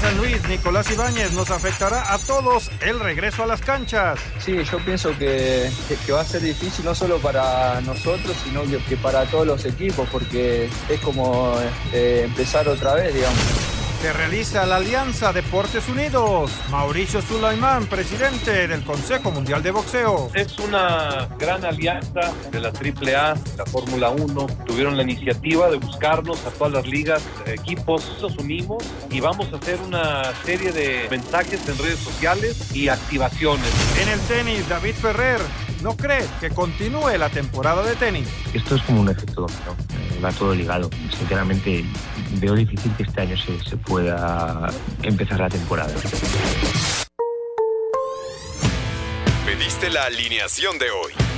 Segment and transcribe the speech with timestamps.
[0.00, 4.20] San Luis, Nicolás Ibáñez, nos afectará a todos el regreso a las canchas.
[4.38, 5.70] Sí, yo pienso que,
[6.12, 10.68] va a ser difícil no solo para nosotros, sino que, para todos los equipos, porque
[10.88, 11.52] es como
[11.92, 16.52] eh, empezar otra vez, digamos que realiza la Alianza Deportes Unidos.
[16.70, 20.30] Mauricio Sulaimán, presidente del Consejo Mundial de Boxeo.
[20.34, 24.46] Es una gran alianza de la AAA, la Fórmula 1.
[24.66, 28.18] Tuvieron la iniciativa de buscarnos a todas las ligas, equipos.
[28.20, 33.68] Nos unimos y vamos a hacer una serie de mensajes en redes sociales y activaciones.
[34.00, 35.40] En el tenis, David Ferrer
[35.82, 38.28] no cree que continúe la temporada de tenis.
[38.52, 40.90] Esto es como un efecto dominó, eh, va todo ligado.
[41.16, 41.84] Sinceramente,
[42.34, 44.68] veo difícil que este año se, se pueda
[45.02, 45.92] empezar la temporada.
[49.46, 51.37] Pediste la alineación de hoy.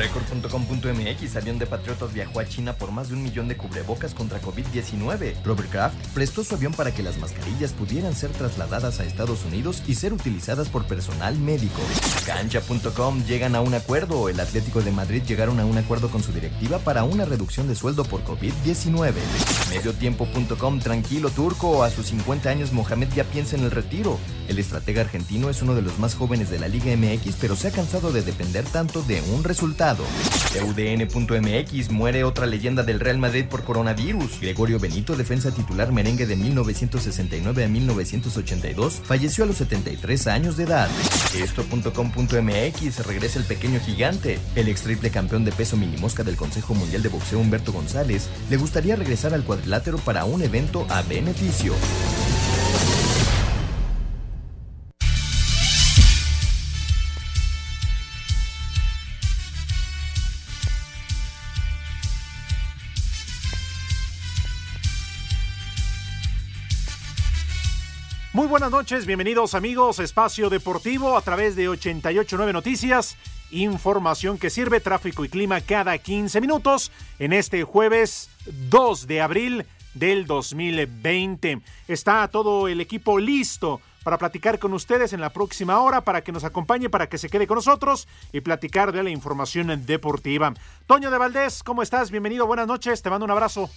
[0.00, 4.40] Record.com.mx, avión de patriotas viajó a China por más de un millón de cubrebocas contra
[4.40, 5.42] COVID-19.
[5.44, 9.82] Robert Kraft prestó su avión para que las mascarillas pudieran ser trasladadas a Estados Unidos
[9.86, 11.82] y ser utilizadas por personal médico.
[12.24, 14.30] Cancha.com llegan a un acuerdo.
[14.30, 17.74] El Atlético de Madrid llegaron a un acuerdo con su directiva para una reducción de
[17.74, 19.12] sueldo por COVID-19.
[19.68, 24.18] Mediotiempo.com, tranquilo turco, a sus 50 años Mohamed ya piensa en el retiro.
[24.48, 27.68] El estratega argentino es uno de los más jóvenes de la Liga MX, pero se
[27.68, 29.89] ha cansado de depender tanto de un resultado.
[29.98, 34.40] UDN.mx muere otra leyenda del Real Madrid por coronavirus.
[34.40, 40.64] Gregorio Benito, defensa titular merengue de 1969 a 1982, falleció a los 73 años de
[40.64, 40.88] edad.
[41.34, 44.38] Esto.com.mx regresa el pequeño gigante.
[44.54, 48.56] El ex triple campeón de peso minimosca del Consejo Mundial de Boxeo Humberto González le
[48.56, 51.74] gustaría regresar al cuadrilátero para un evento a beneficio.
[68.40, 73.18] Muy buenas noches, bienvenidos amigos, Espacio Deportivo a través de 889 Noticias,
[73.50, 78.30] información que sirve tráfico y clima cada 15 minutos en este jueves
[78.70, 81.60] 2 de abril del 2020.
[81.86, 86.32] Está todo el equipo listo para platicar con ustedes en la próxima hora, para que
[86.32, 90.54] nos acompañe, para que se quede con nosotros y platicar de la información deportiva.
[90.86, 92.10] Toño de Valdés, ¿cómo estás?
[92.10, 93.68] Bienvenido, buenas noches, te mando un abrazo.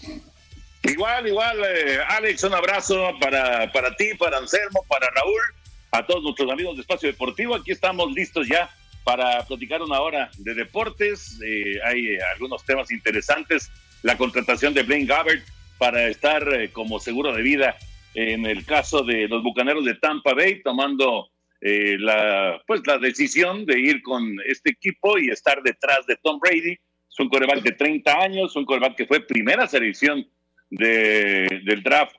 [0.83, 5.41] Igual, igual, eh, Alex, un abrazo para, para ti, para Anselmo, para Raúl,
[5.91, 7.55] a todos nuestros amigos de Espacio Deportivo.
[7.55, 8.69] Aquí estamos listos ya
[9.05, 11.39] para platicar una hora de deportes.
[11.41, 13.71] Eh, hay eh, algunos temas interesantes.
[14.01, 15.45] La contratación de Blaine Gabbert
[15.77, 17.77] para estar como seguro de vida
[18.13, 21.29] en el caso de los Bucaneros de Tampa Bay, tomando
[21.61, 26.73] la, pues, la decisión de ir con este equipo y estar detrás de Tom Brady.
[26.73, 30.27] Es un coreback de 30 años, un coreback que fue primera selección
[30.73, 32.15] de, del draft,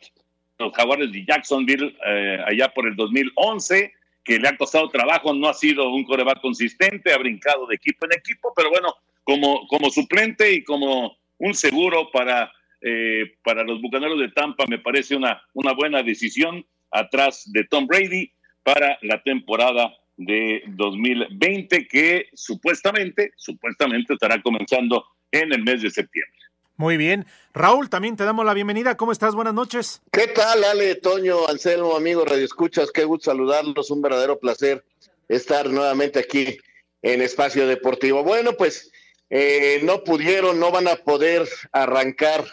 [0.59, 3.93] los Jaguares de Jacksonville, eh, allá por el 2011,
[4.23, 8.07] que le ha costado trabajo, no ha sido un coreback consistente, ha brincado de equipo
[8.07, 8.95] en equipo, pero bueno,
[9.25, 14.79] como, como suplente y como un seguro para, eh, para los Bucaneros de Tampa, me
[14.79, 18.31] parece una, una buena decisión atrás de Tom Brady
[18.63, 26.44] para la temporada de 2020 que supuestamente, supuestamente estará comenzando en el mes de septiembre.
[26.77, 27.27] Muy bien.
[27.53, 28.97] Raúl, también te damos la bienvenida.
[28.97, 29.37] ¿Cómo estás?
[29.37, 30.03] Buenas noches.
[30.11, 32.91] ¿Qué tal, Ale, Toño, Anselmo, amigos Radio Escuchas?
[32.91, 33.91] Qué gusto saludarlos.
[33.93, 34.85] Un verdadero placer
[35.29, 36.59] estar nuevamente aquí
[37.03, 38.25] en Espacio Deportivo.
[38.25, 38.91] Bueno, pues
[39.31, 42.45] eh, no pudieron, no van a poder arrancar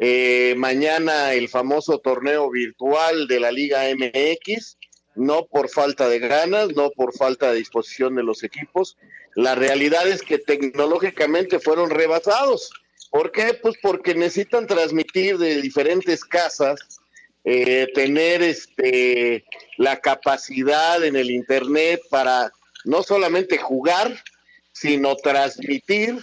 [0.00, 4.78] eh, mañana el famoso torneo virtual de la Liga MX,
[5.14, 8.96] no por falta de ganas, no por falta de disposición de los equipos.
[9.36, 12.72] La realidad es que tecnológicamente fueron rebasados
[13.10, 13.54] ¿Por qué?
[13.54, 16.80] Pues porque necesitan transmitir de diferentes casas,
[17.44, 19.44] eh, tener este
[19.78, 22.52] la capacidad en el internet para
[22.84, 24.22] no solamente jugar,
[24.72, 26.18] sino transmitir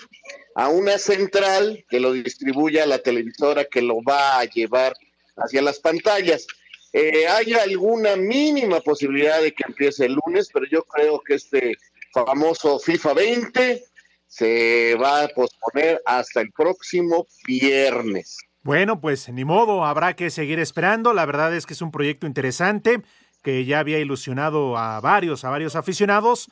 [0.55, 4.95] a una central que lo distribuya a la televisora que lo va a llevar
[5.35, 6.47] hacia las pantallas.
[6.93, 11.77] Eh, hay alguna mínima posibilidad de que empiece el lunes, pero yo creo que este
[12.13, 13.83] famoso FIFA 20
[14.27, 18.37] se va a posponer hasta el próximo viernes.
[18.63, 21.13] Bueno, pues ni modo, habrá que seguir esperando.
[21.13, 23.01] La verdad es que es un proyecto interesante
[23.41, 26.49] que ya había ilusionado a varios, a varios aficionados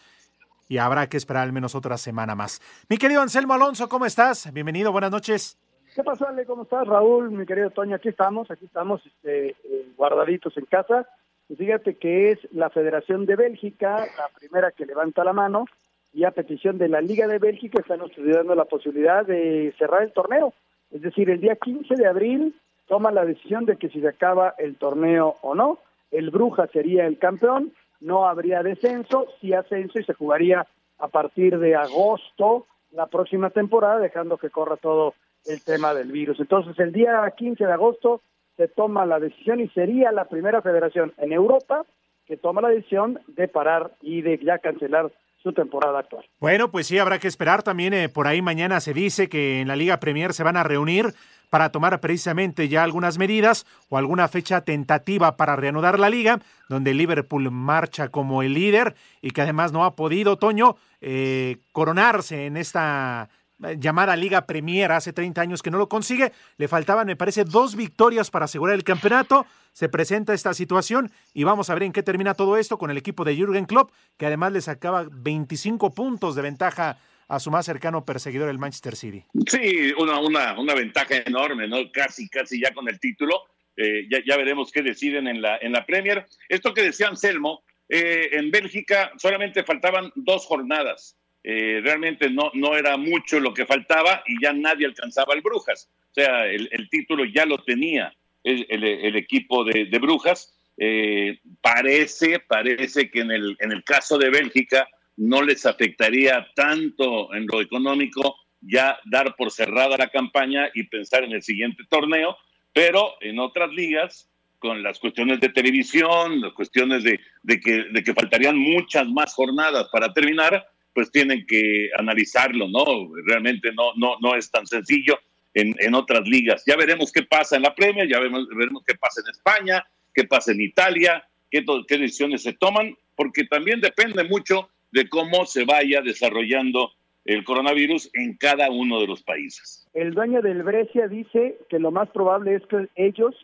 [0.69, 2.61] y habrá que esperar al menos otra semana más.
[2.89, 4.51] Mi querido Anselmo Alonso, ¿cómo estás?
[4.53, 5.57] Bienvenido, buenas noches.
[5.93, 6.45] ¿Qué pasó, Ale?
[6.45, 7.31] ¿Cómo estás, Raúl?
[7.31, 11.07] Mi querido Toño, aquí estamos, aquí estamos este, eh, guardaditos en casa.
[11.47, 15.65] Y fíjate que es la Federación de Bélgica la primera que levanta la mano
[16.15, 20.13] y a petición de la Liga de Bélgica están estudiando la posibilidad de cerrar el
[20.13, 20.53] torneo.
[20.89, 22.55] Es decir, el día 15 de abril
[22.87, 25.79] toma la decisión de que si se acaba el torneo o no,
[26.11, 30.65] el Bruja sería el campeón, no habría descenso, sí ascenso y se jugaría
[30.99, 35.15] a partir de agosto la próxima temporada, dejando que corra todo
[35.45, 36.39] el tema del virus.
[36.39, 38.21] Entonces, el día 15 de agosto
[38.55, 41.85] se toma la decisión y sería la primera federación en Europa
[42.25, 45.11] que toma la decisión de parar y de ya cancelar
[45.45, 46.25] su temporada actual.
[46.39, 47.61] Bueno, pues sí, habrá que esperar.
[47.61, 50.63] También eh, por ahí mañana se dice que en la Liga Premier se van a
[50.63, 51.13] reunir
[51.51, 56.95] para tomar precisamente ya algunas medidas o alguna fecha tentativa para reanudar la liga, donde
[56.95, 62.57] Liverpool marcha como el líder y que además no ha podido, Toño, eh, coronarse en
[62.57, 63.29] esta
[63.59, 66.31] llamada Liga Premier hace 30 años que no lo consigue.
[66.57, 69.45] Le faltaban, me parece, dos victorias para asegurar el campeonato.
[69.71, 72.97] Se presenta esta situación y vamos a ver en qué termina todo esto con el
[72.97, 76.97] equipo de Jürgen Klopp, que además le sacaba 25 puntos de ventaja
[77.27, 79.25] a su más cercano perseguidor, el Manchester City.
[79.47, 81.77] Sí, una, una, una ventaja enorme, ¿no?
[81.91, 83.41] Casi, casi ya con el título.
[83.75, 86.25] Eh, ya, ya, veremos qué deciden en la, en la Premier.
[86.47, 92.75] Esto que decía Anselmo, eh, en Bélgica solamente faltaban dos jornadas eh, realmente no, no
[92.75, 95.91] era mucho lo que faltaba y ya nadie alcanzaba el Brujas.
[96.09, 100.57] O sea, el, título ya lo tenía el, equipo de, Brujas.
[100.75, 104.87] Eh, parece, parece que en el, en el caso de Bélgica
[105.17, 111.23] no les afectaría tanto en lo económico ya dar por cerrada la campaña y pensar
[111.23, 112.35] en el siguiente torneo,
[112.73, 118.03] pero en otras ligas, con las cuestiones de televisión, las cuestiones de, de, que, de
[118.03, 120.65] que faltarían muchas más jornadas para terminar,
[120.95, 123.11] pues tienen que analizarlo, ¿no?
[123.25, 125.19] Realmente no, no, no es tan sencillo
[125.53, 126.63] en, en otras ligas.
[126.65, 130.23] Ya veremos qué pasa en la Premier, ya veremos, veremos qué pasa en España, qué
[130.23, 131.21] pasa en Italia,
[131.51, 136.93] qué, qué decisiones se toman, porque también depende mucho de cómo se vaya desarrollando
[137.25, 139.85] el coronavirus en cada uno de los países.
[139.93, 143.35] El dueño del Brescia dice que lo más probable es que ellos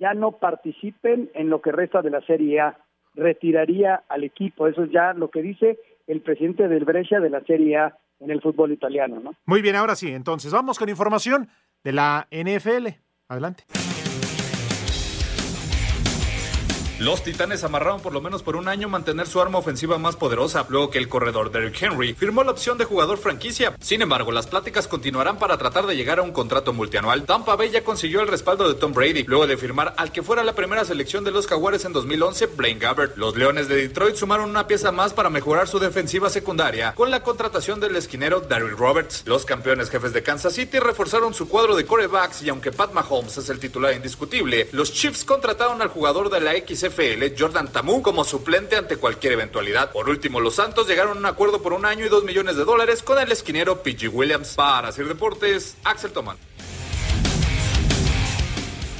[0.00, 2.78] ya no participen en lo que resta de la Serie A,
[3.14, 7.42] retiraría al equipo, eso es ya lo que dice el presidente del Brescia de la
[7.44, 9.34] Serie A en el fútbol italiano, ¿no?
[9.44, 11.48] Muy bien, ahora sí, entonces vamos con información
[11.84, 12.88] de la NFL.
[13.28, 13.64] Adelante.
[16.98, 20.64] Los Titanes amarraron por lo menos por un año mantener su arma ofensiva más poderosa,
[20.70, 23.76] luego que el corredor Derrick Henry firmó la opción de jugador franquicia.
[23.80, 27.24] Sin embargo, las pláticas continuarán para tratar de llegar a un contrato multianual.
[27.24, 30.42] Tampa Bay ya consiguió el respaldo de Tom Brady, luego de firmar al que fuera
[30.42, 33.18] la primera selección de los Jaguares en 2011, Blaine Gabbert.
[33.18, 37.22] Los Leones de Detroit sumaron una pieza más para mejorar su defensiva secundaria con la
[37.22, 39.22] contratación del esquinero Darryl Roberts.
[39.26, 43.36] Los campeones jefes de Kansas City reforzaron su cuadro de corebacks y aunque Pat Mahomes
[43.36, 48.02] es el titular indiscutible, los Chiefs contrataron al jugador de la X FL Jordan Tamu
[48.02, 49.92] como suplente ante cualquier eventualidad.
[49.92, 52.64] Por último, los Santos llegaron a un acuerdo por un año y dos millones de
[52.64, 54.54] dólares con el esquinero PG Williams.
[54.54, 56.36] Para hacer deportes, Axel Toman.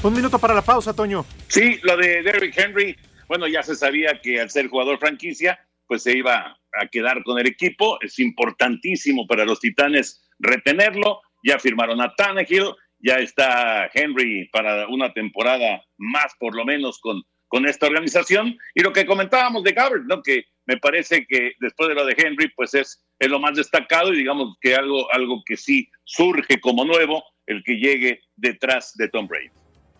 [0.03, 1.25] Un minuto para la pausa, Toño.
[1.49, 2.97] Sí, lo de Derrick Henry,
[3.29, 7.39] bueno, ya se sabía que al ser jugador franquicia, pues se iba a quedar con
[7.39, 7.99] el equipo.
[8.01, 11.21] Es importantísimo para los Titanes retenerlo.
[11.43, 17.23] Ya firmaron a Tannehill, ya está Henry para una temporada más, por lo menos, con
[17.57, 18.59] con esta organización.
[18.75, 20.23] Y lo que comentábamos de Gabbert, ¿no?
[20.23, 24.13] que me parece que después de lo de Henry, pues es, es lo más destacado
[24.13, 29.09] y digamos que algo, algo que sí surge como nuevo, el que llegue detrás de
[29.09, 29.49] Tom Brady.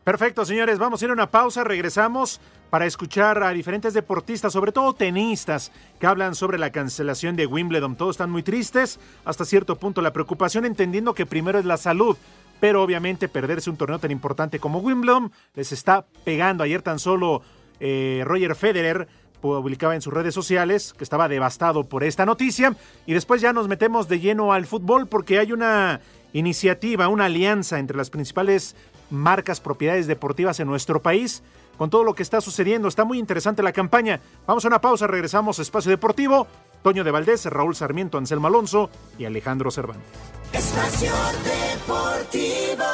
[0.05, 4.71] Perfecto, señores, vamos a ir a una pausa, regresamos para escuchar a diferentes deportistas, sobre
[4.71, 7.97] todo tenistas, que hablan sobre la cancelación de Wimbledon.
[7.97, 12.19] Todos están muy tristes, hasta cierto punto la preocupación, entendiendo que primero es la salud
[12.61, 16.65] pero obviamente perderse un torneo tan importante como Wimbledon les está pegando.
[16.65, 17.43] Ayer tan solo
[17.81, 19.09] eh, Roger Federer
[19.41, 22.75] publicaba en sus redes sociales que estaba devastado por esta noticia
[23.07, 26.01] y después ya nos metemos de lleno al fútbol porque hay una
[26.33, 28.75] iniciativa, una alianza entre las principales
[29.11, 31.43] marcas, propiedades deportivas en nuestro país
[31.77, 32.89] con todo lo que está sucediendo.
[32.89, 34.21] Está muy interesante la campaña.
[34.47, 36.47] Vamos a una pausa, regresamos a Espacio Deportivo.
[36.87, 40.07] Toño de Valdés, Raúl Sarmiento, Anselmo Alonso y Alejandro Cervantes.
[40.53, 41.13] Espacio
[41.43, 42.85] Deportivo.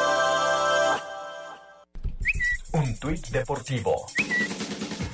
[2.73, 4.07] Un tuit deportivo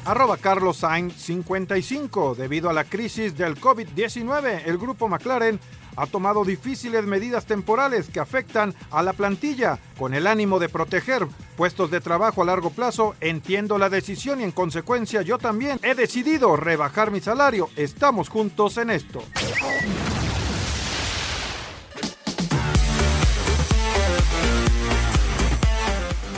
[0.08, 2.34] Arroba Carlos Sainz 55.
[2.34, 5.60] Debido a la crisis del COVID-19, el grupo McLaren
[5.96, 9.78] ha tomado difíciles medidas temporales que afectan a la plantilla.
[9.98, 11.26] Con el ánimo de proteger
[11.58, 15.94] puestos de trabajo a largo plazo, entiendo la decisión y en consecuencia yo también he
[15.94, 17.68] decidido rebajar mi salario.
[17.76, 19.22] Estamos juntos en esto.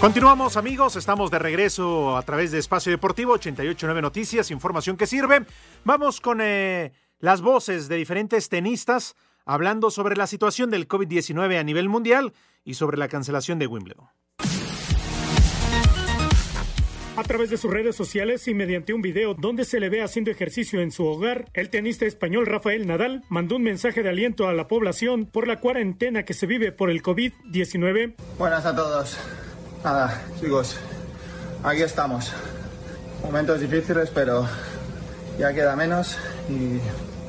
[0.00, 5.44] Continuamos amigos, estamos de regreso a través de Espacio Deportivo 889 Noticias, información que sirve.
[5.84, 9.14] Vamos con eh, las voces de diferentes tenistas
[9.44, 12.32] hablando sobre la situación del COVID-19 a nivel mundial
[12.64, 14.06] y sobre la cancelación de Wimbledon.
[17.18, 20.30] A través de sus redes sociales y mediante un video donde se le ve haciendo
[20.30, 24.54] ejercicio en su hogar, el tenista español Rafael Nadal mandó un mensaje de aliento a
[24.54, 28.14] la población por la cuarentena que se vive por el COVID-19.
[28.38, 29.18] Buenas a todos.
[29.82, 30.76] Nada, chicos,
[31.62, 32.32] aquí estamos.
[33.22, 34.46] Momentos difíciles, pero
[35.38, 36.18] ya queda menos
[36.50, 36.80] y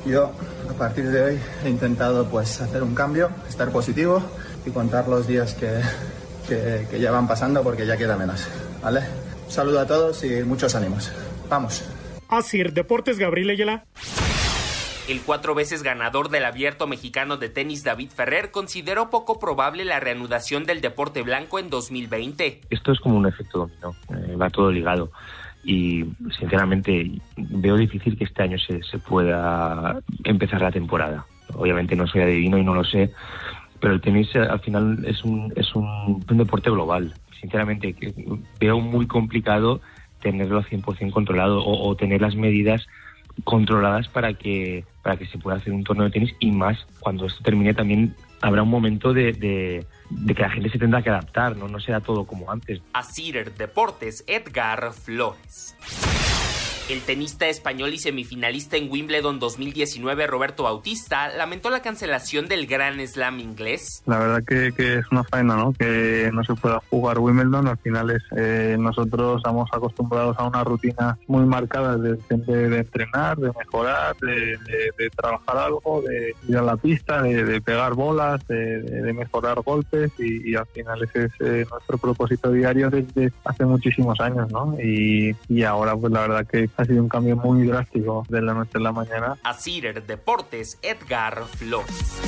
[0.08, 0.32] yo
[0.68, 4.22] a partir de hoy he intentado pues hacer un cambio, estar positivo
[4.66, 5.80] y contar los días que,
[6.46, 8.46] que, ya van pasando porque ya queda menos.
[8.82, 9.00] ¿Vale?
[9.46, 11.10] Un saludo a todos y muchos ánimos.
[11.48, 11.84] Vamos.
[12.28, 13.84] Asir Deportes Gabriel Ayala.
[15.08, 19.98] El cuatro veces ganador del abierto mexicano de tenis David Ferrer consideró poco probable la
[19.98, 22.60] reanudación del deporte blanco en 2020.
[22.70, 25.10] Esto es como un efecto dominó, eh, va todo ligado
[25.64, 26.04] y
[26.38, 31.26] sinceramente veo difícil que este año se, se pueda empezar la temporada.
[31.54, 33.12] Obviamente no soy adivino y no lo sé,
[33.80, 37.12] pero el tenis eh, al final es un, es un, un deporte global.
[37.40, 37.96] Sinceramente
[38.60, 39.80] veo muy complicado
[40.20, 42.86] tenerlo al 100% controlado o, o tener las medidas
[43.44, 47.26] controladas para que para que se pueda hacer un torneo de tenis y más cuando
[47.26, 51.56] esto termine también habrá un momento de, de, que la gente se tendrá que adaptar,
[51.56, 52.80] no, no será todo como antes.
[52.92, 55.76] Asir Deportes Edgar Flores.
[56.88, 62.98] El tenista español y semifinalista en Wimbledon 2019, Roberto Bautista, lamentó la cancelación del Gran
[63.06, 64.02] Slam inglés.
[64.04, 65.72] La verdad que, que es una faena, ¿no?
[65.72, 67.68] Que no se pueda jugar Wimbledon.
[67.68, 72.78] Al final es, eh, nosotros estamos acostumbrados a una rutina muy marcada de, de, de
[72.78, 74.58] entrenar, de mejorar, de,
[74.98, 80.50] de, trabajar algo, de ir a la pista, de, pegar bolas, de, mejorar golpes y,
[80.50, 84.76] y, al final ese es eh, nuestro propósito diario desde hace muchísimos años, ¿no?
[84.82, 88.54] Y, y ahora pues la verdad que ha sido un cambio muy drástico de la
[88.54, 89.36] noche a la mañana.
[89.42, 92.20] Asir Deportes, Edgar Flores.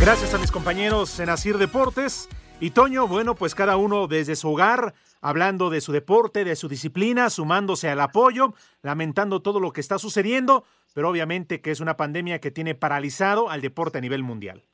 [0.00, 2.28] Gracias a mis compañeros en Asir Deportes.
[2.60, 6.68] Y Toño, bueno, pues cada uno desde su hogar, hablando de su deporte, de su
[6.68, 11.96] disciplina, sumándose al apoyo, lamentando todo lo que está sucediendo, pero obviamente que es una
[11.96, 14.64] pandemia que tiene paralizado al deporte a nivel mundial.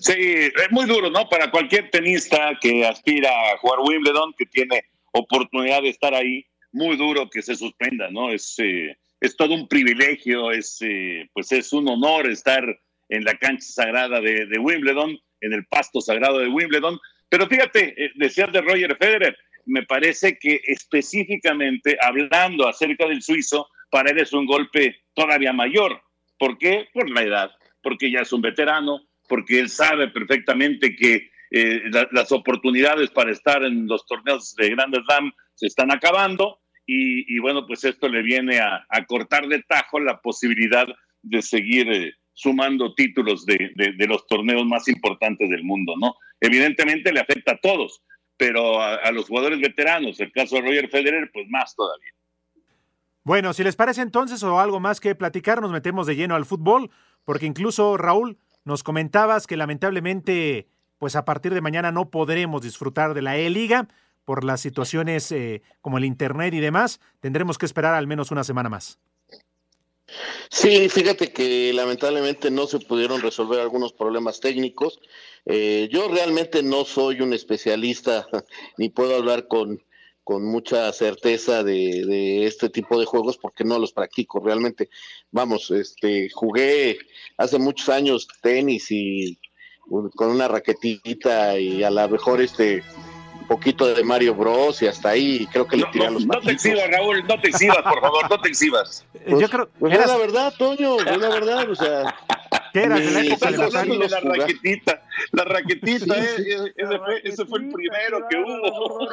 [0.00, 1.28] Sí, es muy duro, ¿no?
[1.28, 6.96] Para cualquier tenista que aspira a jugar Wimbledon, que tiene oportunidad de estar ahí, muy
[6.96, 8.30] duro que se suspenda, ¿no?
[8.30, 12.64] Es, eh, es todo un privilegio, es, eh, pues es un honor estar
[13.08, 16.98] en la cancha sagrada de, de, Wimbledon, en el pasto sagrado de Wimbledon.
[17.28, 23.68] Pero fíjate, eh, decías de Roger Federer, me parece que específicamente hablando acerca del suizo,
[23.90, 26.00] para él es un golpe todavía mayor.
[26.38, 26.88] ¿Por qué?
[26.92, 27.50] Por la edad,
[27.82, 33.32] porque ya es un veterano, porque él sabe perfectamente que eh, la, las oportunidades para
[33.32, 38.22] estar en los torneos de Grand Slam se están acabando y, bueno, pues esto le
[38.22, 40.86] viene a, cortar de tajo la posibilidad
[41.20, 43.72] de seguir eh, sumando títulos de,
[44.06, 46.14] los torneos más importantes del mundo, ¿no?
[46.40, 48.02] Evidentemente le afecta a todos,
[48.36, 52.12] pero a, a, los jugadores veteranos, el caso de Roger Federer, pues más todavía.
[53.24, 56.44] Bueno, si les parece entonces o algo más que platicar, nos metemos de lleno al
[56.44, 56.90] fútbol,
[57.24, 63.14] porque incluso Raúl, nos comentabas que lamentablemente, pues a partir de mañana no podremos disfrutar
[63.14, 63.88] de la E-Liga
[64.26, 68.44] por las situaciones eh, como el Internet y demás, tendremos que esperar al menos una
[68.44, 68.98] semana más.
[70.50, 75.00] Sí, fíjate que lamentablemente no se pudieron resolver algunos problemas técnicos.
[75.46, 78.26] Eh, yo realmente no soy un especialista
[78.78, 79.82] ni puedo hablar con,
[80.24, 84.88] con mucha certeza de, de, este tipo de juegos porque no los practico realmente.
[85.30, 86.98] Vamos, este, jugué
[87.36, 89.38] hace muchos años tenis y
[89.88, 92.82] con una raquetita y a lo mejor este
[93.46, 96.52] poquito de Mario Bros y hasta ahí creo que le tiran no, los No te
[96.52, 99.06] exhibas, Raúl, no te exhibas, por favor, no te exhibas.
[99.12, 100.06] Pues, Yo creo pues eras...
[100.06, 102.14] es la verdad, Toño, es la verdad, o sea.
[102.76, 102.96] ¿Qué era?
[103.00, 105.02] ¿De la época de de raquetita.
[105.32, 106.42] La raquetita, Sí, eh, sí.
[106.50, 109.08] eh, ese, fue, ese fue el primero que hubo.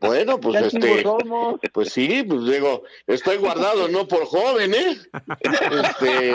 [0.00, 1.58] Bueno, pues este, somos.
[1.72, 4.96] pues sí, pues digo, estoy guardado no por joven, ¿eh?
[5.40, 6.34] Este,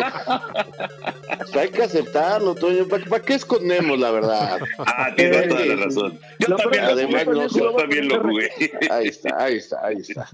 [1.37, 2.87] pues hay que aceptarlo, Toño.
[2.87, 4.59] ¿Para, qué escondemos la verdad?
[4.79, 6.19] Ah, tienes toda la razón.
[6.39, 7.35] Yo también lo Además, jugué.
[7.35, 8.49] no Yo también lo jugué.
[8.91, 10.27] Ahí está, ahí está, ahí está.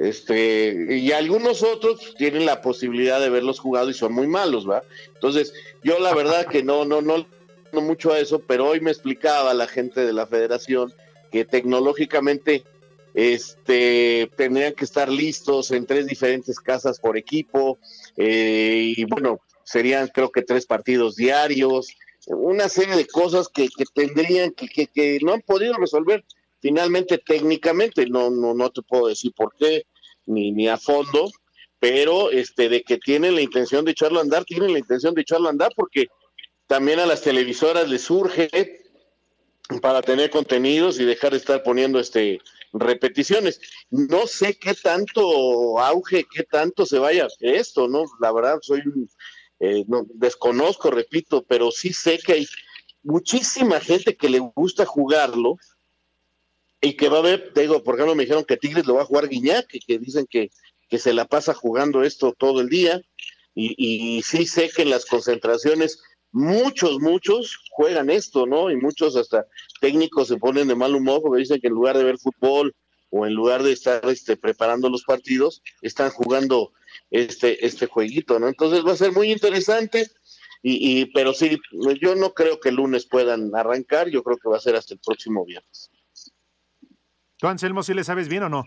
[0.00, 4.82] Este, y algunos otros tienen la posibilidad de verlos jugado y son muy malos, ¿va?
[5.14, 7.26] Entonces, yo la verdad que no, no, no,
[7.72, 10.92] no mucho a eso, pero hoy me explicaba la gente de la federación
[11.30, 12.64] que tecnológicamente
[13.12, 17.78] este tendrían que estar listos en tres diferentes casas por equipo
[18.16, 21.86] eh, y bueno serían creo que tres partidos diarios
[22.26, 26.24] una serie de cosas que, que tendrían que, que, que no han podido resolver.
[26.60, 29.86] Finalmente técnicamente no no no te puedo decir por qué
[30.26, 31.30] ni ni a fondo
[31.78, 35.22] pero este de que tienen la intención de echarlo a andar tienen la intención de
[35.22, 36.06] echarlo a andar porque
[36.66, 38.48] también a las televisoras les surge
[39.80, 42.40] para tener contenidos y dejar de estar poniendo este
[42.72, 43.60] repeticiones.
[43.90, 48.04] No sé qué tanto auge, qué tanto se vaya esto, ¿no?
[48.20, 49.08] La verdad, soy un,
[49.60, 52.46] eh, no, desconozco, repito, pero sí sé que hay
[53.02, 55.56] muchísima gente que le gusta jugarlo
[56.80, 59.06] y que va a ver, digo, por ejemplo, me dijeron que Tigres lo va a
[59.06, 60.50] jugar Guiñac, que, que dicen que,
[60.88, 63.00] que se la pasa jugando esto todo el día,
[63.54, 68.70] y, y sí sé que en las concentraciones muchos, muchos juegan esto, ¿no?
[68.70, 69.46] Y muchos hasta
[69.80, 72.74] técnicos se ponen de mal humor porque dicen que en lugar de ver fútbol
[73.10, 76.72] o en lugar de estar este, preparando los partidos, están jugando
[77.12, 78.48] este, este jueguito, ¿no?
[78.48, 80.10] Entonces va a ser muy interesante,
[80.62, 81.60] y, y, pero sí,
[82.00, 84.94] yo no creo que el lunes puedan arrancar, yo creo que va a ser hasta
[84.94, 85.92] el próximo viernes.
[87.36, 88.64] ¿Tú, Anselmo, si le sabes bien o no?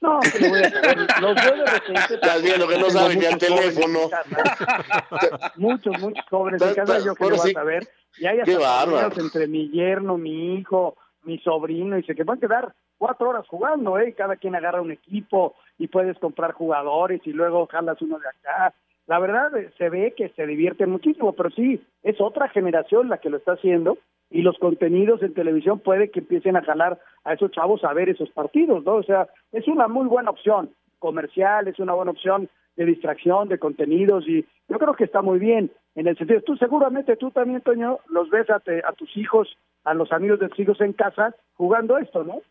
[0.00, 0.96] No, que le voy a saber.
[1.20, 2.14] Los veo de repente.
[2.14, 3.98] Estás viendo que no saben ni al teléfono.
[5.56, 7.88] Muchos, muchos en Ta- casa, yo que lo voy a saber.
[8.18, 12.40] Y hay hasta entre mi yerno, mi hijo, mi sobrino, y se que van a
[12.40, 14.14] quedar cuatro horas jugando, ¿eh?
[14.16, 18.74] Cada quien agarra un equipo y puedes comprar jugadores y luego jalas uno de acá.
[19.08, 23.18] La verdad, eh, se ve que se divierten muchísimo, pero sí, es otra generación la
[23.18, 23.98] que lo está haciendo
[24.30, 28.10] y los contenidos en televisión puede que empiecen a jalar a esos chavos a ver
[28.10, 28.96] esos partidos, ¿no?
[28.96, 33.58] O sea, es una muy buena opción comercial, es una buena opción de distracción, de
[33.58, 37.62] contenidos y yo creo que está muy bien en el sentido, tú seguramente tú también,
[37.62, 40.92] Toño, los ves a, te- a tus hijos, a los amigos de tus hijos en
[40.92, 42.42] casa jugando esto, ¿no?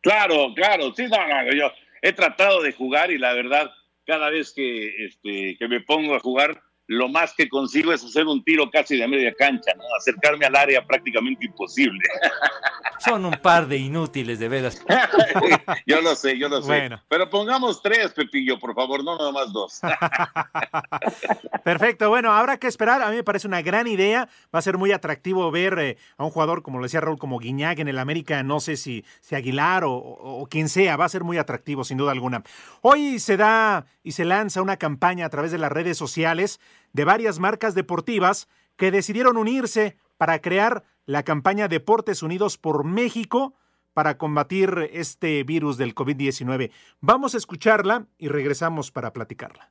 [0.00, 1.70] Claro, claro, sí, no, no, yo
[2.02, 3.70] he tratado de jugar y la verdad,
[4.04, 8.26] cada vez que, este, que me pongo a jugar, lo más que consigo es hacer
[8.26, 9.84] un tiro casi de media cancha, ¿no?
[9.98, 12.00] Acercarme al área prácticamente imposible.
[12.98, 14.82] Son un par de inútiles, de veras.
[15.86, 16.66] yo lo sé, yo lo sé.
[16.68, 17.02] Bueno.
[17.08, 19.80] Pero pongamos tres, Pepillo, por favor, no nada más dos.
[21.64, 23.02] Perfecto, bueno, habrá que esperar.
[23.02, 24.28] A mí me parece una gran idea.
[24.54, 27.38] Va a ser muy atractivo ver eh, a un jugador, como lo decía Raúl, como
[27.38, 28.42] Guiñac en el América.
[28.42, 30.96] No sé si, si Aguilar o, o- o quien sea.
[30.96, 32.42] Va a ser muy atractivo, sin duda alguna.
[32.82, 36.60] Hoy se da y se lanza una campaña a través de las redes sociales
[36.94, 43.54] de varias marcas deportivas que decidieron unirse para crear la campaña Deportes Unidos por México
[43.92, 46.70] para combatir este virus del COVID-19.
[47.00, 49.70] Vamos a escucharla y regresamos para platicarla.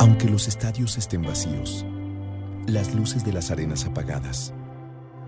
[0.00, 1.84] Aunque los estadios estén vacíos,
[2.66, 4.54] las luces de las arenas apagadas,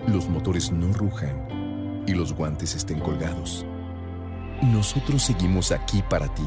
[0.07, 3.64] los motores no rujan y los guantes estén colgados,
[4.62, 6.44] nosotros seguimos aquí para ti.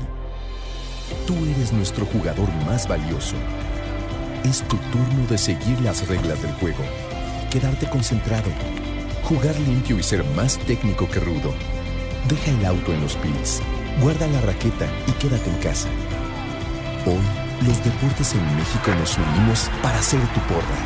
[1.25, 3.35] Tú eres nuestro jugador más valioso.
[4.43, 6.83] Es tu turno de seguir las reglas del juego,
[7.51, 8.49] quedarte concentrado,
[9.23, 11.53] jugar limpio y ser más técnico que rudo.
[12.27, 13.61] Deja el auto en los pits,
[14.01, 15.89] guarda la raqueta y quédate en casa.
[17.05, 20.77] Hoy, los deportes en México nos unimos para hacer tu porra.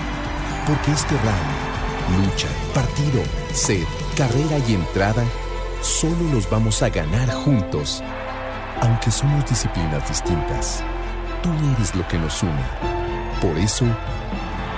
[0.68, 3.84] Porque este round, lucha, partido, sed,
[4.16, 5.24] carrera y entrada,
[5.82, 8.04] solo los vamos a ganar juntos.
[8.82, 10.84] Aunque somos disciplinas distintas,
[11.44, 12.64] tú eres lo que nos une.
[13.40, 13.86] Por eso,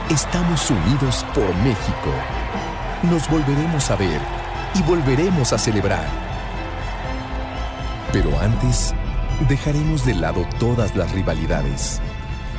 [0.09, 2.11] estamos unidos por México.
[3.03, 4.19] Nos volveremos a ver
[4.75, 6.05] y volveremos a celebrar.
[8.11, 8.93] Pero antes,
[9.47, 12.01] dejaremos de lado todas las rivalidades,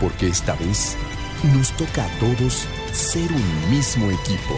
[0.01, 0.97] porque esta vez
[1.55, 4.55] nos toca a todos ser un mismo equipo.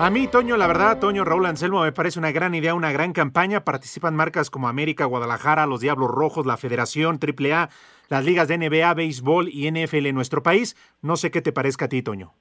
[0.00, 3.12] A mí, Toño, la verdad, Toño, Raúl Anselmo, me parece una gran idea, una gran
[3.12, 3.64] campaña.
[3.64, 7.68] Participan marcas como América, Guadalajara, los Diablos Rojos, la Federación, AAA,
[8.08, 10.76] las ligas de NBA, béisbol y NFL en nuestro país.
[11.02, 12.32] No sé qué te parezca a ti, Toño.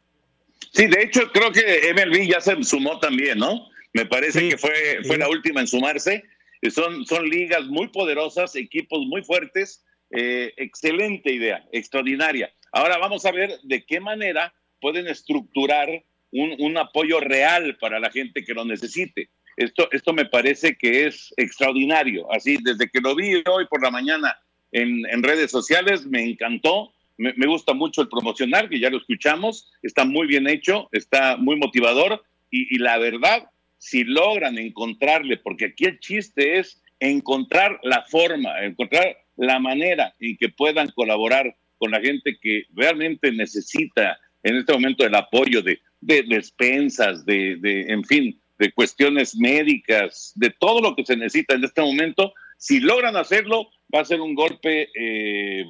[0.72, 3.68] Sí, de hecho, creo que MLB ya se sumó también, ¿no?
[3.94, 5.20] Me parece Sí, que fue, fue sí.
[5.22, 6.24] la última en sumarse.
[6.70, 12.50] Son, son ligas muy poderosas, equipos muy fuertes Eh, excelente idea, extraordinaria.
[12.72, 15.90] Ahora vamos a ver de qué manera pueden estructurar
[16.32, 19.30] un, un, apoyo real para la gente que lo necesite.
[19.56, 22.32] Esto, esto me parece que es extraordinario.
[22.32, 24.38] Así, desde que lo vi hoy por la mañana
[24.72, 26.94] en, en redes sociales, me encantó.
[27.18, 29.72] Me, me, gusta mucho el promocionar, que ya lo escuchamos.
[29.82, 32.24] Está muy bien hecho, está muy motivador.
[32.52, 38.64] Y, y la verdad, si logran encontrarle, porque aquí el chiste es encontrar la forma,
[38.64, 44.74] encontrar la manera en que puedan colaborar con la gente que realmente necesita en este
[44.74, 50.82] momento el apoyo de, de despensas, de, de, en fin, de cuestiones médicas, de todo
[50.82, 52.34] lo que se necesita en este momento.
[52.58, 55.66] Si logran hacerlo, va a ser un golpe eh,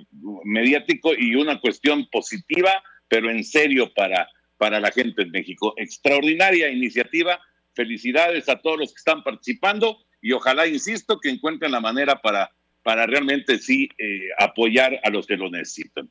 [0.46, 2.72] mediático y una cuestión positiva,
[3.08, 5.74] pero en serio para, para la gente en México.
[5.78, 7.40] Extraordinaria iniciativa.
[7.74, 12.52] Felicidades a todos los que están participando y ojalá, insisto, que encuentren la manera para,
[12.84, 16.10] para realmente sí eh, apoyar a los que lo necesitan.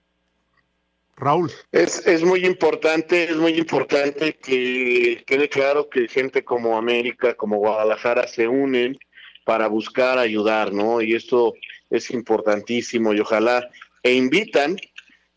[1.16, 1.50] Raúl.
[1.72, 7.56] Es, es muy importante, es muy importante que quede claro que gente como América, como
[7.56, 8.98] Guadalajara se unen
[9.44, 11.00] para buscar ayudar, ¿no?
[11.00, 11.54] Y esto
[11.88, 13.68] es importantísimo y ojalá
[14.02, 14.76] e invitan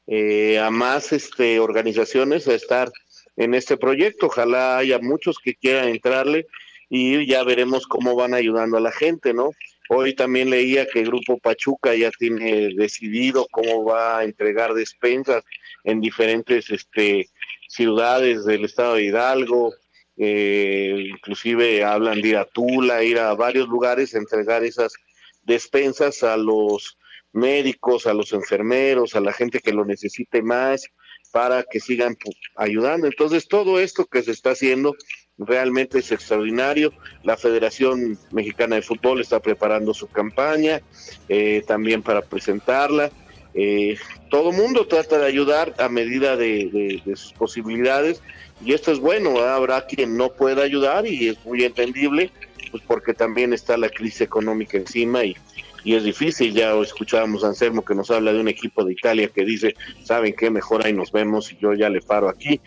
[0.08, 2.92] eh, a más este, organizaciones a estar
[3.38, 4.26] en este proyecto.
[4.26, 6.48] Ojalá haya muchos que quieran entrarle
[6.90, 9.52] y ya veremos cómo van ayudando a la gente, ¿no?
[9.92, 15.44] Hoy también leía que el Grupo Pachuca ya tiene decidido cómo va a entregar despensas
[15.84, 17.28] en diferentes este,
[17.68, 19.74] ciudades del estado de Hidalgo,
[20.16, 24.94] eh, inclusive hablan de ir a Tula, ir a varios lugares a entregar esas
[25.42, 27.00] despensas a los
[27.32, 30.88] médicos, a los enfermeros, a la gente que lo necesite más,
[31.32, 32.16] para que sigan
[32.56, 33.08] ayudando.
[33.08, 34.96] Entonces, todo esto que se está haciendo
[35.40, 36.94] realmente es extraordinario.
[37.24, 40.82] La Federación Mexicana de Fútbol está preparando su campaña
[41.28, 43.10] eh, también para presentarla.
[43.54, 43.98] Eh,
[44.30, 48.22] todo mundo trata de ayudar a medida de, sus posibilidades
[48.64, 52.30] y esto es bueno, habrá quien no pueda ayudar y es muy entendible,
[52.70, 55.36] pues porque también está la crisis económica encima y,
[55.84, 59.30] y es difícil, ya escuchábamos a Anselmo que nos habla de un equipo de Italia
[59.34, 60.52] que dice, ¿saben qué?
[60.52, 62.62] Mejor ahí nos vemos y yo ya le paro aquí.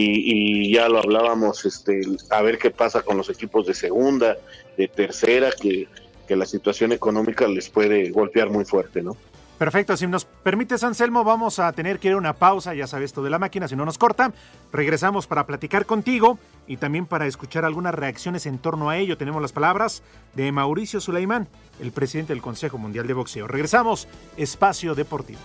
[0.00, 4.36] Y, ya lo hablábamos, este, a ver qué pasa con los equipos de segunda,
[4.76, 5.88] de tercera, que,
[6.26, 9.16] que la situación económica les puede golpear muy fuerte, ¿no?
[9.58, 13.06] Perfecto, si nos permites, Anselmo, vamos a tener que ir a una pausa, ya sabes
[13.06, 14.32] esto de la máquina, si no nos corta.
[14.72, 19.18] Regresamos para platicar contigo y también para escuchar algunas reacciones en torno a ello.
[19.18, 21.48] Tenemos las palabras de Mauricio Sulaimán,
[21.80, 23.48] el presidente del Consejo Mundial de Boxeo.
[23.48, 24.06] Regresamos,
[24.36, 25.40] Espacio Deportivo.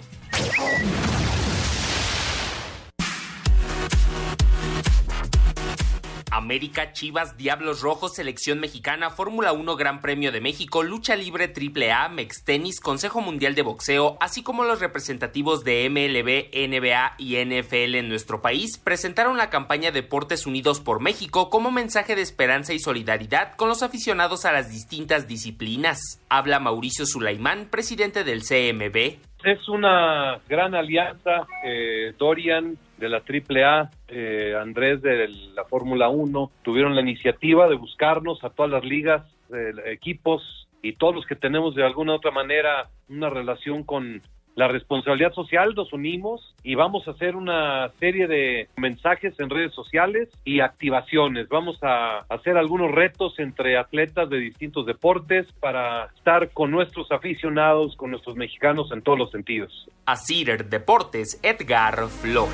[6.50, 12.10] América, Chivas, Diablos Rojos, Selección Mexicana, Fórmula 1 Gran Premio de México, Lucha Libre AAA,
[12.10, 17.94] Mex Tenis, Consejo Mundial de Boxeo, así como los representativos de MLB, NBA y NFL
[17.94, 22.80] en nuestro país, presentaron la campaña Deportes Unidos por México como mensaje de esperanza y
[22.80, 26.00] solidaridad con los aficionados a las distintas disciplinas.
[26.30, 29.20] Habla Mauricio Sulaimán, presidente del CMB.
[29.44, 36.52] Es una gran alianza, eh, Dorian de la AAA, eh, Andrés de la Fórmula 1,
[36.62, 41.36] tuvieron la iniciativa de buscarnos a todas las ligas, eh, equipos y todos los que
[41.36, 44.22] tenemos de alguna u otra manera una relación con
[44.60, 49.74] la responsabilidad social, nos unimos y vamos a hacer una serie de mensajes en redes
[49.74, 51.48] sociales y activaciones.
[51.48, 57.96] Vamos a hacer algunos retos entre atletas de distintos deportes para estar con nuestros aficionados,
[57.96, 59.90] con nuestros mexicanos en todos los sentidos.
[60.06, 62.54] A Cider Deportes, Edgar Flores.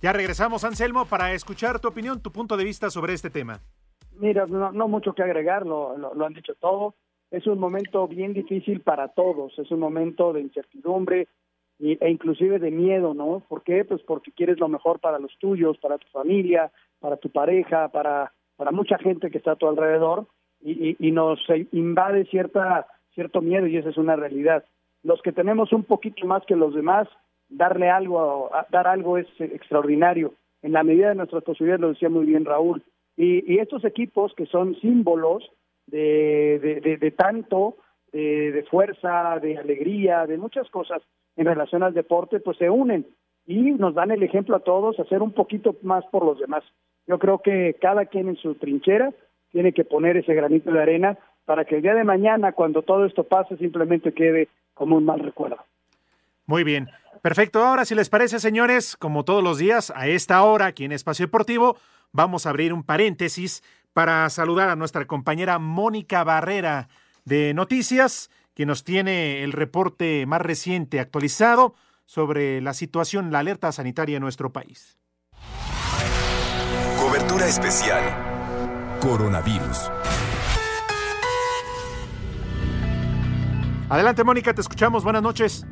[0.00, 3.60] Ya regresamos, Anselmo, para escuchar tu opinión, tu punto de vista sobre este tema.
[4.18, 6.94] Mira, no, no mucho que agregar, lo, lo, lo han dicho todo
[7.32, 11.28] es un momento bien difícil para todos, es un momento de incertidumbre
[11.80, 13.42] e inclusive de miedo, ¿no?
[13.48, 13.84] ¿Por qué?
[13.84, 18.32] Pues porque quieres lo mejor para los tuyos, para tu familia, para tu pareja, para,
[18.56, 20.26] para mucha gente que está a tu alrededor
[20.60, 21.40] y, nos
[21.72, 24.64] invade cierta, cierto miedo y esa es una realidad.
[25.02, 27.08] Los que tenemos un poquito más que los demás,
[27.48, 30.34] darle algo, dar algo es extraordinario.
[30.60, 32.84] en la medida de nuestras posibilidades, lo decía muy bien Raúl.
[33.16, 35.50] Y, y estos equipos que son símbolos
[35.86, 37.76] de, de, de, de tanto,
[38.12, 41.02] de, fuerza, de alegría, de muchas cosas
[41.36, 43.06] en relación al deporte, pues se unen
[43.46, 46.62] y nos dan el ejemplo a todos, hacer un poquito más por los demás.
[47.06, 49.12] Yo creo que cada quien en su trinchera
[49.50, 53.04] tiene que poner ese granito de arena para que el día de mañana, cuando todo
[53.04, 55.58] esto pase, simplemente quede como un mal recuerdo.
[56.46, 56.88] Muy bien.
[57.20, 57.62] Perfecto.
[57.62, 61.26] Ahora, si les parece, señores, como todos los días, a esta hora, aquí en Espacio
[61.26, 61.76] Deportivo,
[62.12, 63.62] vamos a abrir un paréntesis
[63.92, 66.88] para saludar a nuestra compañera Mónica Barrera
[67.24, 71.74] de Noticias, que nos tiene el reporte más reciente actualizado
[72.04, 74.98] sobre la situación, la alerta sanitaria en nuestro país.
[76.98, 78.02] Cobertura especial.
[79.00, 79.90] Coronavirus.
[83.88, 85.04] Adelante, Mónica, te escuchamos.
[85.04, 85.66] Buenas noches.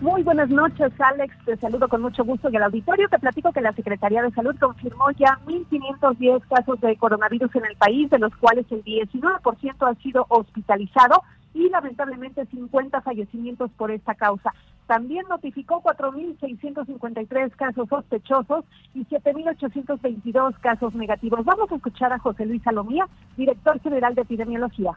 [0.00, 1.36] Muy buenas noches, Alex.
[1.44, 4.56] Te saludo con mucho gusto y el auditorio te platico que la Secretaría de Salud
[4.58, 9.94] confirmó ya 1.510 casos de coronavirus en el país, de los cuales el 19% ha
[9.96, 14.54] sido hospitalizado y lamentablemente 50 fallecimientos por esta causa.
[14.86, 21.44] También notificó 4.653 casos sospechosos y 7.822 casos negativos.
[21.44, 24.96] Vamos a escuchar a José Luis Salomía, director general de epidemiología.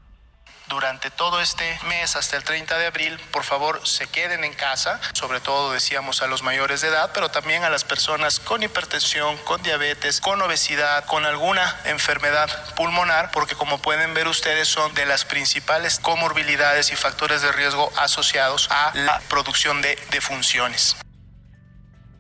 [0.73, 4.99] Durante todo este mes hasta el 30 de abril, por favor, se queden en casa,
[5.13, 9.37] sobre todo decíamos a los mayores de edad, pero también a las personas con hipertensión,
[9.45, 15.05] con diabetes, con obesidad, con alguna enfermedad pulmonar, porque como pueden ver ustedes son de
[15.05, 20.97] las principales comorbilidades y factores de riesgo asociados a la producción de defunciones.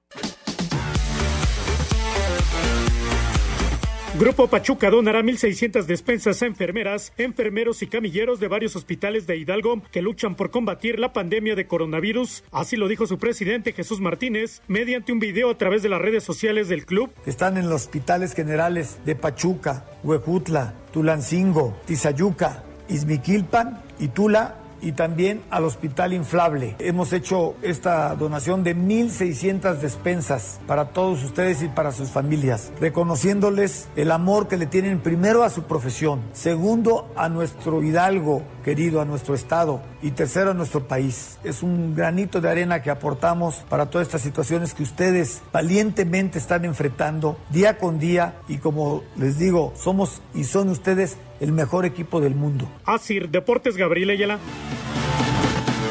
[4.14, 9.83] Grupo Pachuca donará 1.600 despensas a enfermeras, enfermeros y camilleros de varios hospitales de Hidalgo
[9.92, 12.42] que luchan por combatir la pandemia de coronavirus.
[12.51, 16.25] Así lo dijo su presidente Jesús Martínez mediante un video a través de las redes
[16.25, 17.11] sociales del club.
[17.27, 25.43] Están en los hospitales generales de Pachuca, Huejutla, Tulancingo, Tizayuca, Izmiquilpan y Tula y también
[25.51, 26.77] al Hospital Inflable.
[26.79, 33.89] Hemos hecho esta donación de 1.600 despensas para todos ustedes y para sus familias, reconociéndoles
[33.97, 39.05] el amor que le tienen primero a su profesión, segundo a nuestro Hidalgo querido, a
[39.05, 41.39] nuestro Estado y tercero a nuestro país.
[41.45, 46.65] Es un granito de arena que aportamos para todas estas situaciones que ustedes valientemente están
[46.65, 52.20] enfrentando día con día y como les digo, somos y son ustedes el mejor equipo
[52.20, 52.66] del mundo.
[52.85, 54.38] Asir Deportes Gabriel Ayala.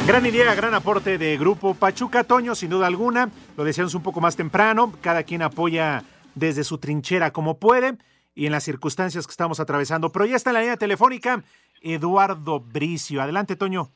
[0.07, 3.29] Gran idea, gran aporte de Grupo Pachuca Toño, sin duda alguna.
[3.57, 4.93] Lo decíamos un poco más temprano.
[5.01, 6.03] Cada quien apoya
[6.35, 7.97] desde su trinchera como puede
[8.35, 10.11] y en las circunstancias que estamos atravesando.
[10.11, 11.43] Pero ya está en la línea telefónica
[11.81, 13.21] Eduardo Bricio.
[13.21, 13.89] Adelante, Toño.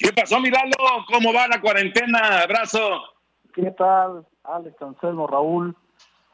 [0.00, 0.72] ¿Qué pasó, Miralo?
[1.06, 2.40] ¿Cómo va la cuarentena?
[2.42, 3.02] Abrazo.
[3.54, 5.76] ¿Qué tal, Alex, Anselmo, Raúl?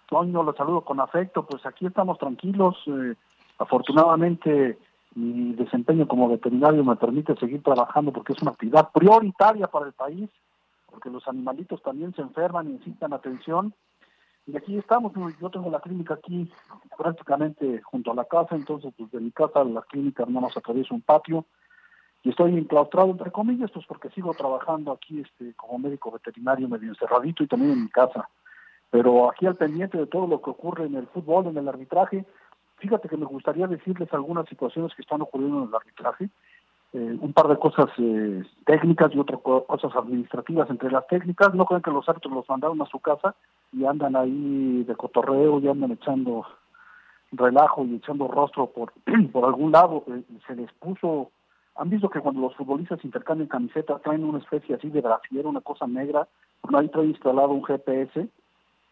[0.08, 1.46] Toño, los saludo con afecto.
[1.46, 2.76] Pues aquí estamos tranquilos.
[2.86, 3.14] Eh,
[3.58, 4.78] afortunadamente,
[5.14, 9.92] mi desempeño como veterinario me permite seguir trabajando porque es una actividad prioritaria para el
[9.92, 10.28] país,
[10.86, 13.74] porque los animalitos también se enferman y necesitan atención.
[14.46, 16.50] Y aquí estamos, yo tengo la clínica aquí
[16.96, 20.56] prácticamente junto a la casa, entonces pues de mi casa a la clínica no nos
[20.56, 21.44] atraviesa un patio
[22.22, 26.88] y estoy enclaustrado entre comillas, pues porque sigo trabajando aquí este como médico veterinario medio
[26.88, 28.28] encerradito y también en mi casa.
[28.90, 32.24] Pero aquí al pendiente de todo lo que ocurre en el fútbol, en el arbitraje,
[32.76, 36.28] fíjate que me gustaría decirles algunas situaciones que están ocurriendo en el arbitraje,
[36.92, 40.70] eh, un par de cosas eh, técnicas y otras cosas administrativas.
[40.70, 43.34] Entre las técnicas, no creen que los árbitros los mandaron a su casa
[43.72, 46.46] y andan ahí de cotorreo y andan echando
[47.32, 48.92] relajo y echando rostro por,
[49.32, 50.04] por algún lado.
[50.08, 51.30] Eh, se les puso,
[51.74, 55.60] han visto que cuando los futbolistas intercambian camisetas traen una especie así de brasier, una
[55.60, 56.28] cosa negra,
[56.74, 58.28] ahí trae instalado un GPS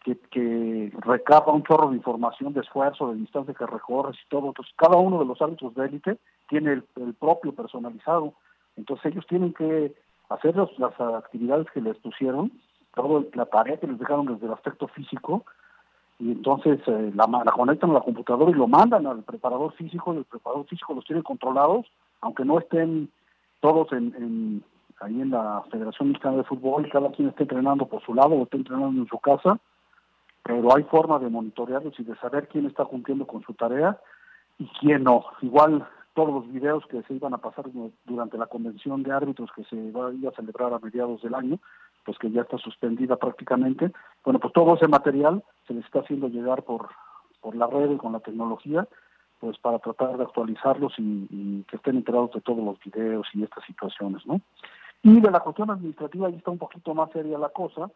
[0.05, 4.47] que, que recaba un chorro de información, de esfuerzo, de distancia que recorres y todo.
[4.47, 8.33] Entonces, cada uno de los árbitros de élite tiene el, propio personalizado.
[8.77, 9.95] Entonces, ellos tienen que
[10.29, 12.51] hacer las, actividades que les pusieron,
[12.93, 15.43] todo la tarea que les dejaron desde el aspecto físico,
[16.17, 20.17] y entonces eh, la, conectan a la computadora y lo mandan al preparador físico, y
[20.17, 21.87] el preparador físico los tiene controlados,
[22.21, 23.09] aunque no estén
[23.59, 24.63] todos en, en
[25.01, 28.43] ahí en la Federación Mexicana de Fútbol, cada quien esté entrenando por su lado o
[28.43, 29.59] esté entrenando en su casa,
[30.45, 33.99] pero hay forma de monitorearlos y de saber quién está cumpliendo con su tarea
[34.59, 35.25] y quién no.
[35.41, 37.65] Igual todos los videos que se iban a pasar
[38.05, 41.57] durante la convención de árbitros que se va a, celebrar a mediados del año,
[42.05, 43.91] pues que ya está suspendida prácticamente.
[44.23, 46.89] Bueno, pues todo ese material se les está haciendo llegar por,
[47.41, 48.87] por la red y con la tecnología,
[49.39, 53.65] pues para tratar de actualizarlos y que estén enterados de todos los videos y estas
[53.65, 54.39] situaciones, ¿no?
[55.01, 57.89] Y de la cuestión administrativa ahí está un poquito más seria la cosa,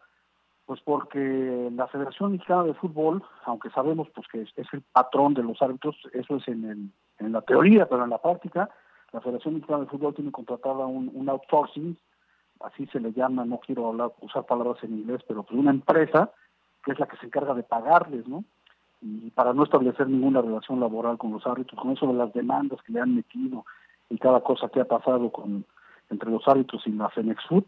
[0.70, 5.42] pues porque la Federación Mexicana de Fútbol, aunque sabemos pues que es, el patrón de
[5.42, 8.70] los árbitros, eso es en, la teoría, pero en la práctica,
[9.10, 11.98] la Federación Mexicana de Fútbol tiene contratada un, outsourcing,
[12.60, 16.30] así se le llama, no quiero hablar, usar palabras en inglés, pero pues una empresa
[16.84, 18.44] que es la que se encarga de pagarles, ¿no?
[19.02, 22.80] Y para no establecer ninguna relación laboral con los árbitros, con eso de las demandas
[22.82, 23.64] que le han metido
[24.08, 25.64] y cada cosa que ha pasado con
[26.10, 27.66] entre los árbitros y la Fenexfoot,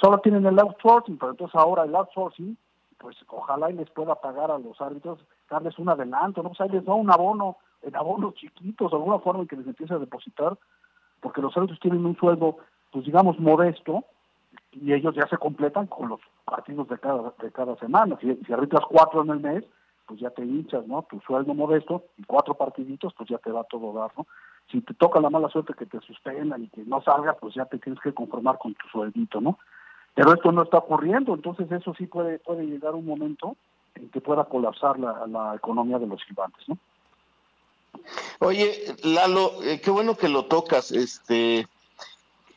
[0.00, 2.56] solo tienen el outsourcing, pero entonces ahora el outsourcing,
[2.98, 5.18] pues ojalá y les pueda pagar a los árbitros,
[5.50, 6.50] darles un adelanto, ¿no?
[6.50, 9.94] O sea, les da un abono, en abonos chiquitos, alguna forma en que les empiece
[9.94, 10.56] a depositar,
[11.20, 12.58] porque los árbitros tienen un sueldo,
[12.90, 14.04] pues digamos, modesto,
[14.72, 18.16] y ellos ya se completan con los partidos de cada, de cada semana.
[18.20, 19.64] Si, si arbitras cuatro en el mes,
[20.06, 21.02] pues ya te hinchas, ¿no?
[21.02, 24.26] Tu sueldo modesto y cuatro partiditos, pues ya te va todo dar, ¿no?
[24.70, 27.64] Si te toca la mala suerte que te suspendan y que no salgas, pues ya
[27.66, 29.58] te tienes que conformar con tu sueldito, ¿no?
[30.14, 33.56] Pero esto no está ocurriendo, entonces eso sí puede puede llegar un momento
[33.94, 36.78] en que pueda colapsar la, la economía de los gigantes, ¿no?
[38.38, 40.92] Oye, Lalo, eh, qué bueno que lo tocas.
[40.92, 41.66] Este,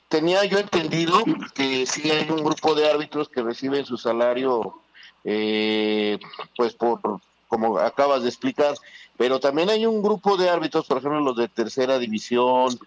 [0.08, 4.76] tenía yo entendido que sí hay un grupo de árbitros que reciben su salario,
[5.24, 6.20] eh,
[6.56, 7.00] pues por
[7.48, 8.76] como acabas de explicar,
[9.18, 12.78] pero también hay un grupo de árbitros, por ejemplo los de tercera división,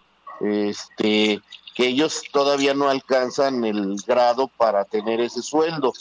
[0.40, 1.40] este,
[1.78, 5.92] que ellos todavía no alcanzan el grado para tener ese sueldo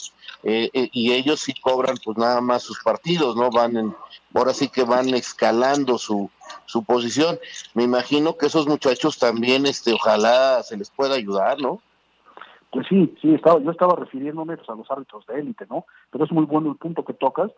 [0.42, 3.94] eh, eh, y ellos sí cobran pues nada más sus partidos, no van en,
[4.34, 6.28] ahora sí que van escalando su
[6.66, 7.38] su posición.
[7.74, 11.80] Me imagino que esos muchachos también, este, ojalá se les pueda ayudar, ¿no?
[12.72, 15.86] Pues sí, sí, estaba, yo estaba refiriéndome pues, a los árbitros de élite, ¿no?
[16.10, 17.52] Pero es muy bueno el punto que tocas,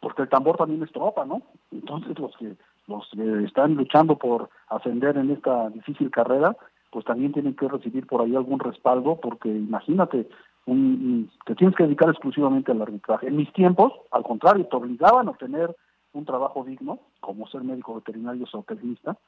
[0.00, 1.40] porque el tambor también es tropa, ¿no?
[1.72, 6.54] Entonces los que los que están luchando por ascender en esta difícil carrera,
[6.94, 10.28] pues también tienen que recibir por ahí algún respaldo, porque imagínate,
[10.64, 13.26] te tienes que dedicar exclusivamente al arbitraje.
[13.26, 15.74] En mis tiempos, al contrario, te obligaban a tener
[16.12, 19.18] un trabajo digno, como ser médico veterinario o zootecnista,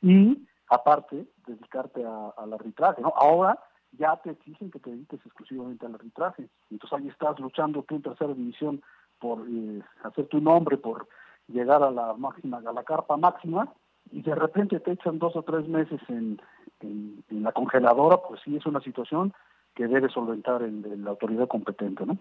[0.00, 3.12] y aparte dedicarte al arbitraje, ¿no?
[3.16, 3.58] Ahora
[3.90, 6.48] ya te exigen que te dediques exclusivamente al arbitraje.
[6.70, 8.82] Entonces ahí estás luchando tú en tercera división
[9.18, 11.08] por eh, hacer tu nombre, por
[11.48, 13.72] llegar a la máxima, a la carpa máxima,
[14.12, 16.40] y de repente te echan dos o tres meses en,
[16.80, 19.32] en, en la congeladora, pues sí es una situación
[19.74, 22.18] que debe solventar el, la autoridad competente, ¿no?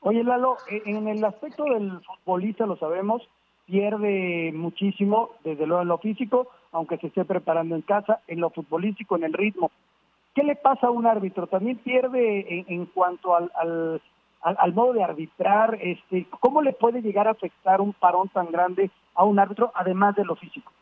[0.00, 3.22] Oye, Lalo, e- en el aspecto del futbolista, lo sabemos,
[3.66, 8.50] pierde muchísimo, desde luego en lo físico, aunque se esté preparando en casa, en lo
[8.50, 9.70] futbolístico, en el ritmo.
[10.34, 11.46] ¿Qué le pasa a un árbitro?
[11.46, 14.02] ¿También pierde en, en cuanto al, al,
[14.42, 15.78] al, al modo de arbitrar?
[15.80, 20.16] Este, ¿Cómo le puede llegar a afectar un parón tan grande a un árbitro, además
[20.16, 20.72] de lo físico?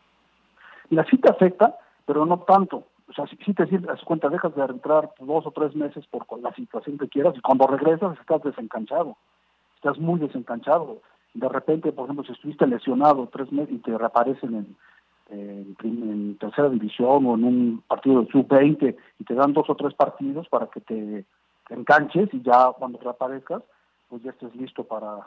[0.91, 2.85] La sí te afecta, pero no tanto.
[3.09, 6.27] O sea, si, si te das cuenta, dejas de arbitrar dos o tres meses por
[6.41, 9.17] la situación que quieras y cuando regresas estás desencanchado,
[9.77, 11.01] estás muy desencanchado.
[11.35, 14.55] De repente, por ejemplo, si estuviste lesionado tres meses y te reaparecen
[15.31, 19.75] en, en, tercera división o en un partido de sub-20 y te dan dos o
[19.75, 21.25] tres partidos para que te
[21.71, 23.63] enganches y ya cuando reaparezcas,
[24.09, 25.27] pues ya estés listo para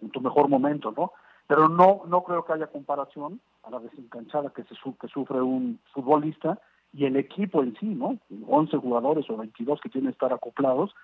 [0.00, 1.12] en tu mejor momento, ¿no?
[1.46, 5.78] Pero no no creo que haya comparación a la desencanchada que, se que sufre un
[5.92, 6.58] futbolista
[6.92, 8.18] y el equipo en sí, ¿no?
[8.46, 10.94] 11 jugadores o 22 que tienen que estar acoplados,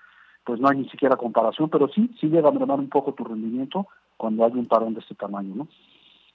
[0.45, 3.25] pues no hay ni siquiera comparación, pero sí, sí llega a mermar un poco tu
[3.25, 5.69] rendimiento cuando hay un parón de este tamaño, ¿no?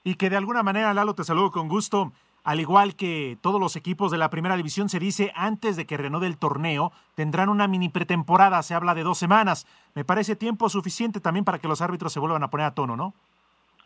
[0.04, 2.12] Y que de alguna manera, Lalo, te saludo con gusto.
[2.44, 5.96] Al igual que todos los equipos de la primera división, se dice antes de que
[5.96, 9.66] reanude el torneo, tendrán una mini pretemporada, se habla de dos semanas.
[9.96, 12.96] Me parece tiempo suficiente también para que los árbitros se vuelvan a poner a tono,
[12.96, 13.14] ¿no?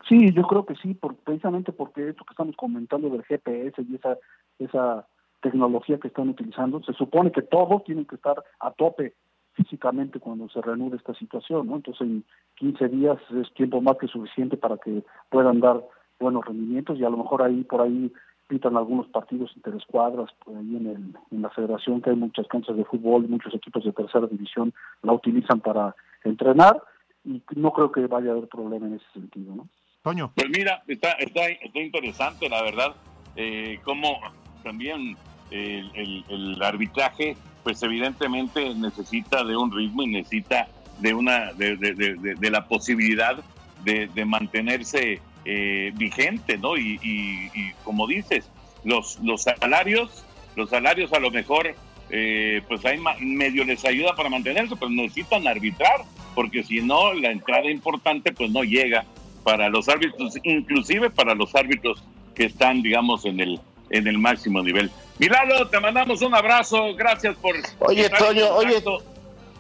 [0.08, 3.94] Sí, yo creo que sí, por, precisamente porque esto que estamos comentando del GPS y
[3.94, 4.16] esa,
[4.58, 5.06] esa
[5.40, 9.14] tecnología que están utilizando, se supone que todos tienen que estar a tope
[9.54, 11.76] físicamente cuando se reanude esta situación, ¿no?
[11.76, 12.24] Entonces en
[12.56, 15.82] 15 días es tiempo más que suficiente para que puedan dar
[16.18, 18.12] buenos rendimientos y a lo mejor ahí por ahí
[18.46, 22.76] pitan algunos partidos interescuadras, por ahí en, el, en la federación que hay muchas canchas
[22.76, 24.72] de fútbol, muchos equipos de tercera división
[25.02, 25.94] la utilizan para
[26.24, 26.82] entrenar
[27.24, 29.68] y no creo que vaya a haber problema en ese sentido, ¿no?
[30.02, 30.32] Toño.
[30.34, 32.94] Pues mira, está, está, está interesante, la verdad,
[33.36, 34.18] eh, cómo
[34.62, 35.16] también
[35.50, 40.68] el, arbitraje, pues evidentemente necesita de un ritmo y necesita
[41.00, 43.42] de una de, la posibilidad
[43.84, 46.76] de, de mantenerse eh, vigente, ¿no?
[46.76, 48.50] Y, y, y, como dices,
[48.84, 50.24] los, los salarios,
[50.54, 51.74] los salarios a lo mejor,
[52.10, 56.02] eh, pues hay medio les ayuda para mantenerse, pero necesitan arbitrar,
[56.34, 59.04] porque si no, la entrada importante pues no llega
[59.42, 62.02] para los árbitros, inclusive para los árbitros
[62.34, 63.60] que están, digamos, en el,
[63.90, 64.90] en el máximo nivel.
[65.18, 67.54] Milalo, te mandamos un abrazo, gracias por...
[67.80, 68.82] Oye, Toño, oye,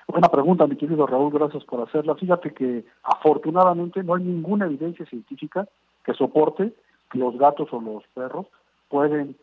[0.06, 2.14] Buena pregunta, mi querido Raúl, gracias por hacerla.
[2.14, 5.68] Fíjate que afortunadamente no hay ninguna evidencia científica
[6.04, 6.72] que soporte
[7.10, 8.46] que los gatos o los perros
[8.88, 9.36] pueden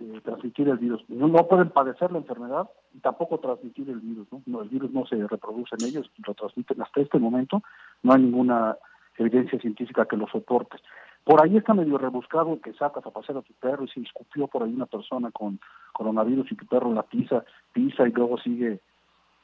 [0.00, 1.02] eh, transmitir el virus.
[1.08, 4.26] No, pueden padecer la enfermedad y tampoco transmitir el virus.
[4.32, 7.62] el virus no se reproduce en ellos, lo transmiten hasta este momento.
[8.02, 8.76] No hay ninguna
[9.16, 10.78] evidencia científica que lo soporte.
[11.24, 14.46] Por ahí está medio rebuscado que sacas a pasear a tu perro y se escupió
[14.46, 15.60] por ahí una persona con
[15.92, 18.80] coronavirus y tu perro la pisa, pisa y luego sigue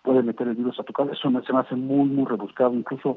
[0.03, 1.12] puede meter el virus a tu casa.
[1.12, 2.75] Eso me, se me hace muy, muy rebuscado.
[2.75, 3.16] Incluso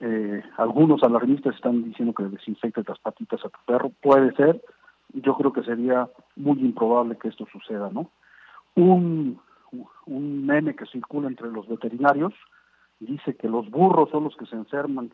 [0.00, 3.90] eh, algunos alarmistas están diciendo que desinfectes las patitas a tu perro.
[4.02, 4.60] Puede ser.
[5.12, 8.10] Yo creo que sería muy improbable que esto suceda, ¿no?
[8.74, 9.38] Un
[10.06, 12.34] meme que circula entre los veterinarios
[12.98, 15.12] dice que los burros son los que se enferman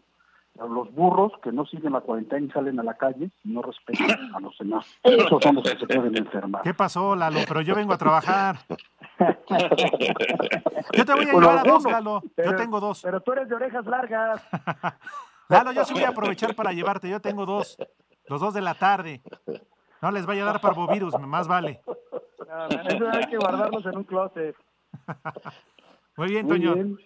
[0.67, 4.35] los burros que no siguen la cuarentena y salen a la calle y no respetan
[4.35, 4.87] a los demás.
[5.03, 6.63] Esos son los que se pueden enfermar.
[6.63, 7.41] ¿Qué pasó, Lalo?
[7.47, 8.59] Pero yo vengo a trabajar.
[10.93, 12.23] yo te voy a llevar a dos, Lalo.
[12.35, 13.03] Pero, yo tengo dos.
[13.03, 14.43] Pero tú eres de orejas largas.
[15.49, 17.09] Lalo, yo sí voy a aprovechar para llevarte.
[17.09, 17.77] Yo tengo dos.
[18.27, 19.23] Los dos de la tarde.
[20.03, 21.81] No les vaya a dar parvovirus, más vale.
[22.49, 24.57] No, eso hay que guardarlos en un closet.
[26.17, 26.77] Muy bien, Toño.
[26.77, 26.99] Muy bien.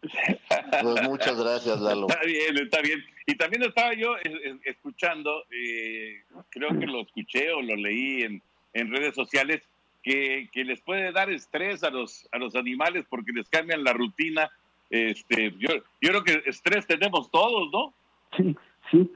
[0.00, 2.06] Pues muchas gracias, Lalo.
[2.08, 3.04] Está bien, está bien.
[3.26, 4.16] Y también estaba yo
[4.64, 8.42] escuchando, eh, creo que lo escuché o lo leí en,
[8.72, 9.62] en redes sociales,
[10.02, 13.92] que, que, les puede dar estrés a los, a los animales porque les cambian la
[13.92, 14.50] rutina.
[14.88, 15.68] Este, yo,
[16.00, 17.94] yo creo que estrés tenemos todos, ¿no?
[18.36, 18.56] Sí,
[18.90, 19.10] sí.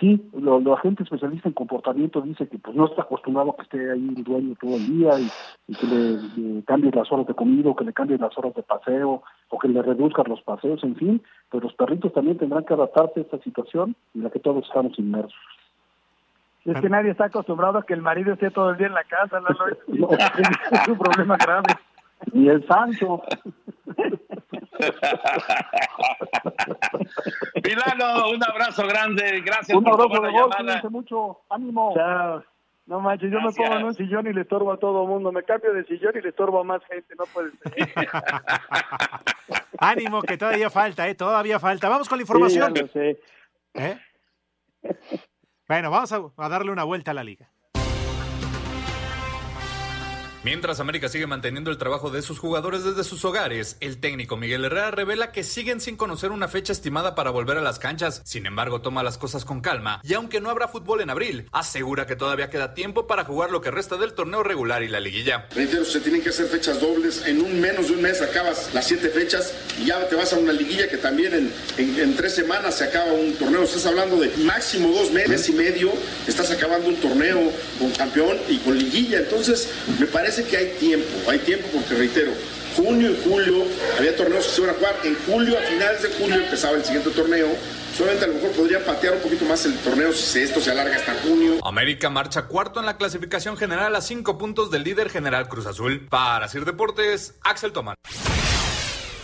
[0.00, 3.62] Sí, lo, lo agente especialista en comportamiento dice que pues no está acostumbrado a que
[3.62, 5.30] esté ahí el dueño todo el día y,
[5.68, 8.54] y que le, le cambie las horas de comida o que le cambie las horas
[8.54, 12.64] de paseo o que le reduzcan los paseos, en fin, pero los perritos también tendrán
[12.64, 15.38] que adaptarse a esta situación en la que todos estamos inmersos.
[16.64, 19.04] Es que nadie está acostumbrado a que el marido esté todo el día en la
[19.04, 19.48] casa, ¿no?
[19.86, 21.74] no es un problema grave.
[22.32, 23.22] Ni el Sancho.
[27.62, 30.56] Milano, un abrazo grande, gracias un por abrazo de la llamada.
[30.64, 31.92] cuídense mucho, ánimo.
[31.94, 32.44] Chao.
[32.86, 33.58] No manches, yo Gracias.
[33.58, 35.32] me pongo en un sillón y le estorbo a todo mundo.
[35.32, 37.14] Me cambio de sillón y le estorbo a más gente.
[37.18, 37.88] No puede ser.
[39.78, 41.14] Ánimo, que todavía falta, ¿eh?
[41.14, 41.88] Todavía falta.
[41.88, 42.74] Vamos con la información.
[42.74, 43.20] Sí, ya lo sé.
[43.74, 43.98] ¿Eh?
[45.66, 47.48] Bueno, vamos a, a darle una vuelta a la liga.
[50.44, 54.66] Mientras América sigue manteniendo el trabajo de sus jugadores desde sus hogares, el técnico Miguel
[54.66, 58.20] Herrera revela que siguen sin conocer una fecha estimada para volver a las canchas.
[58.26, 62.06] Sin embargo, toma las cosas con calma y aunque no habrá fútbol en abril, asegura
[62.06, 65.48] que todavía queda tiempo para jugar lo que resta del torneo regular y la liguilla.
[65.54, 67.26] Reitero, se tienen que hacer fechas dobles.
[67.26, 70.36] En un menos de un mes acabas las siete fechas y ya te vas a
[70.36, 73.62] una liguilla que también en, en, en tres semanas se acaba un torneo.
[73.62, 75.90] Estás hablando de máximo dos meses, mes y medio,
[76.26, 79.20] estás acabando un torneo con campeón y con liguilla.
[79.20, 82.32] Entonces, me parece que hay tiempo, hay tiempo porque reitero,
[82.76, 83.64] junio y julio
[83.98, 86.84] había torneos que se iban a jugar, en julio, a finales de julio empezaba el
[86.84, 87.48] siguiente torneo,
[87.96, 90.96] solamente a lo mejor podría patear un poquito más el torneo si esto se alarga
[90.96, 91.64] hasta junio.
[91.64, 96.06] América marcha cuarto en la clasificación general a cinco puntos del líder general Cruz Azul.
[96.10, 97.94] Para Sir Deportes, Axel Tomán.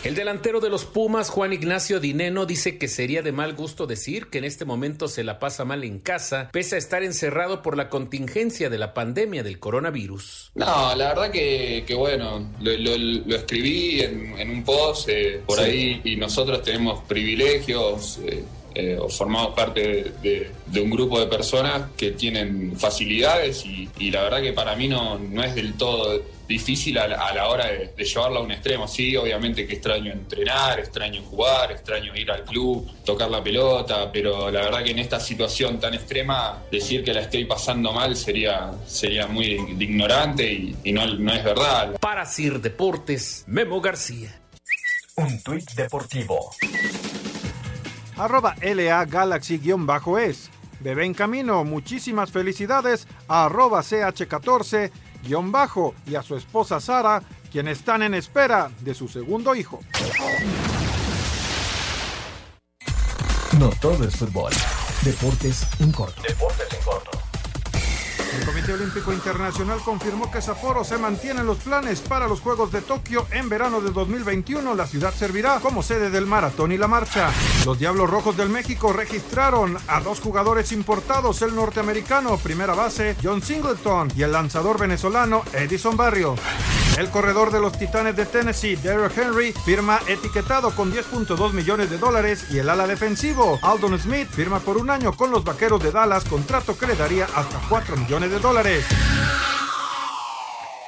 [0.03, 4.27] El delantero de los Pumas, Juan Ignacio Dineno, dice que sería de mal gusto decir
[4.31, 7.77] que en este momento se la pasa mal en casa, pese a estar encerrado por
[7.77, 10.53] la contingencia de la pandemia del coronavirus.
[10.55, 15.39] No, la verdad que, que bueno, lo, lo- lo escribí en, en un post eh,
[15.45, 15.63] por Sí.
[15.65, 18.19] ahí y nosotros tenemos privilegios.
[18.25, 18.43] eh,
[18.73, 23.89] eh, o formamos parte de, de- de un grupo de personas que tienen facilidades y,
[23.99, 26.21] y la verdad que para mí no, no es del todo
[26.51, 28.87] difícil a la, a la hora de, de llevarlo a un extremo.
[28.87, 34.51] Sí, obviamente que extraño entrenar, extraño jugar, extraño ir al club, tocar la pelota, pero
[34.51, 38.71] la verdad que en esta situación tan extrema decir que la estoy pasando mal sería,
[38.85, 41.97] sería muy de ignorante y, y no, no es verdad.
[41.99, 44.39] Para Sir Deportes, Memo García.
[45.15, 46.51] Un tuit deportivo.
[48.17, 50.49] Arroba LA Galaxy-es.
[50.79, 54.89] Bebé en camino, muchísimas felicidades arroba CH14-
[55.23, 59.79] y a su esposa Sara, quienes están en espera de su segundo hijo.
[63.59, 64.53] No todo es fútbol.
[65.03, 66.21] Deportes en corto.
[66.21, 67.30] Deportes en corto.
[68.37, 72.71] El Comité Olímpico Internacional confirmó que Sapporo se mantiene en los planes para los Juegos
[72.71, 74.73] de Tokio en verano de 2021.
[74.73, 77.29] La ciudad servirá como sede del maratón y la marcha.
[77.65, 83.41] Los Diablos Rojos del México registraron a dos jugadores importados, el norteamericano primera base John
[83.41, 86.39] Singleton y el lanzador venezolano Edison Barrios.
[86.97, 91.97] El corredor de los Titanes de Tennessee, Derrick Henry, firma etiquetado con 10.2 millones de
[91.97, 95.91] dólares y el ala defensivo, Aldon Smith, firma por un año con los Vaqueros de
[95.91, 98.85] Dallas, contrato que le daría hasta 4 millones de dólares.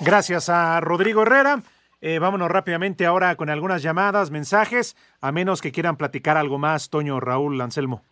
[0.02, 1.64] Gracias a Rodrigo Herrera.
[2.02, 6.90] Eh, vámonos rápidamente ahora con algunas llamadas, mensajes, a menos que quieran platicar algo más,
[6.90, 8.04] Toño, Raúl, Anselmo.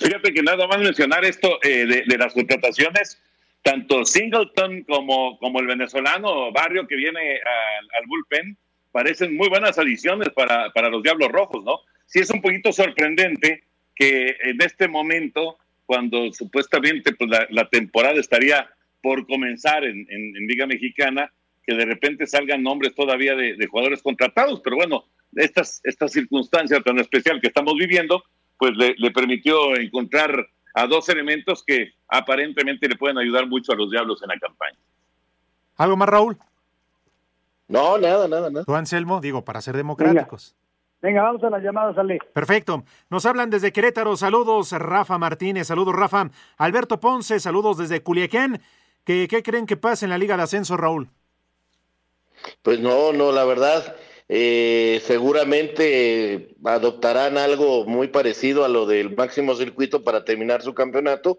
[0.00, 3.20] Fíjate que nada más mencionar esto eh, de, de las contrataciones,
[3.62, 8.56] tanto Singleton como, como el venezolano Barrio que viene al, bullpen,
[8.92, 11.80] parecen muy buenas adiciones para, para los Diablos Rojos, ¿no?
[12.06, 18.68] Sí es un poquito sorprendente que en este momento, cuando supuestamente pues, la, temporada estaría
[19.02, 21.30] por comenzar en, en- Liga Mexicana,
[21.66, 25.04] que de repente salgan nombres todavía de, de jugadores contratados, pero bueno,
[25.34, 28.24] estas, esta circunstancia tan especial que estamos viviendo,
[28.56, 33.90] pues le permitió encontrar a dos elementos que aparentemente le pueden ayudar mucho a los
[33.90, 34.78] Diablos en la campaña.
[35.76, 36.38] ¿Algo más, Raúl?
[37.68, 38.64] No, nada, nada, nada.
[38.64, 40.56] Tú, Anselmo, digo, para ser democráticos.
[41.00, 42.18] Venga, vamos a las llamadas, Ale.
[42.32, 42.82] Perfecto.
[43.08, 44.16] Nos hablan desde Querétaro.
[44.16, 45.68] Saludos, Rafa Martínez.
[45.68, 46.30] Saludos, Rafa.
[46.56, 47.38] Alberto Ponce.
[47.38, 48.60] Saludos desde Culiacán.
[49.04, 51.08] ¿Qué, qué creen que pasa en la Liga de Ascenso, Raúl?
[52.62, 53.96] Pues no, no, la verdad,
[54.28, 61.38] eh, seguramente adoptarán algo muy parecido a lo del máximo circuito para terminar su campeonato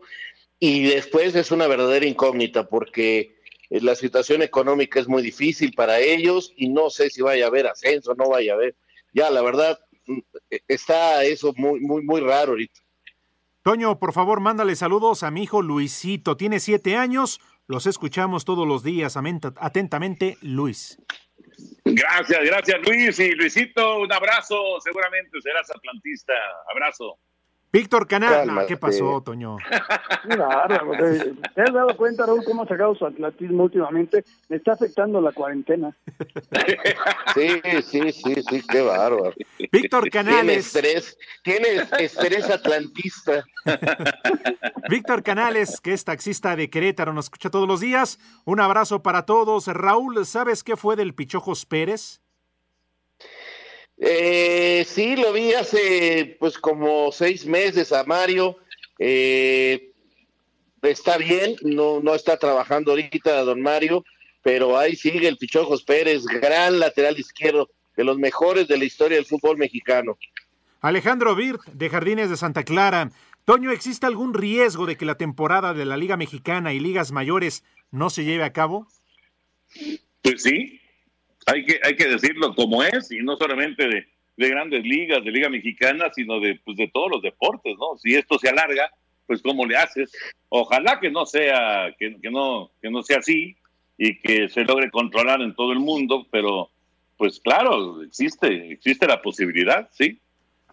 [0.59, 5.99] y después es una verdadera incógnita porque eh, la situación económica es muy difícil para
[5.99, 8.75] ellos y no sé si vaya a haber ascenso, no vaya a haber.
[9.13, 10.19] Ya, la verdad, mm,
[10.49, 12.81] eh, está eso muy, muy, muy raro ahorita.
[13.61, 16.37] Toño, por favor, mándale saludos a mi hijo Luisito.
[16.37, 17.39] Tiene siete años.
[17.67, 19.15] Los escuchamos todos los días.
[19.15, 20.97] Atentamente, Luis.
[21.85, 26.33] Gracias, gracias Luis y Luisito, un abrazo, seguramente serás atlantista,
[26.71, 27.19] abrazo.
[27.71, 28.33] Víctor Canal.
[28.47, 28.67] Cálmate.
[28.67, 29.57] ¿Qué pasó, Toño?
[30.27, 30.91] Qué bárbaro.
[31.55, 34.23] ¿Te has dado cuenta, Raúl, cómo ha sacado su atletismo últimamente?
[34.49, 35.95] Me está afectando la cuarentena.
[37.35, 39.33] Sí, sí, sí, sí, qué bárbaro.
[39.71, 40.65] Víctor Tiene Canales.
[40.75, 41.67] estrés, tiene
[41.99, 43.43] estrés atlantista.
[44.89, 48.19] Víctor Canales, que es taxista de Querétaro, nos escucha todos los días.
[48.45, 49.67] Un abrazo para todos.
[49.67, 52.21] Raúl, ¿sabes qué fue del Pichojos Pérez?
[53.99, 58.57] Eh, sí, lo vi hace pues como seis meses a Mario.
[58.97, 59.91] Eh,
[60.81, 64.05] está bien, no, no está trabajando ahorita don Mario,
[64.41, 69.17] pero ahí sigue el Pichojos Pérez, gran lateral izquierdo, de los mejores de la historia
[69.17, 70.17] del fútbol mexicano.
[70.81, 73.11] Alejandro Birt, de Jardines de Santa Clara.
[73.43, 77.63] Toño, ¿existe algún riesgo de que la temporada de la Liga Mexicana y ligas mayores
[77.91, 78.87] no se lleve a cabo?
[80.21, 80.79] Pues sí,
[81.51, 85.31] hay que, hay que decirlo como es, y no solamente de, de grandes ligas, de
[85.31, 87.97] Liga Mexicana, sino de, pues, de todos los deportes, ¿no?
[87.97, 88.89] Si esto se alarga,
[89.27, 90.11] pues ¿cómo le haces?
[90.49, 93.57] Ojalá que no sea, que, que no, que no sea así
[93.97, 96.71] y que se logre controlar en todo el mundo, pero
[97.17, 100.21] pues claro, existe, existe la posibilidad, sí.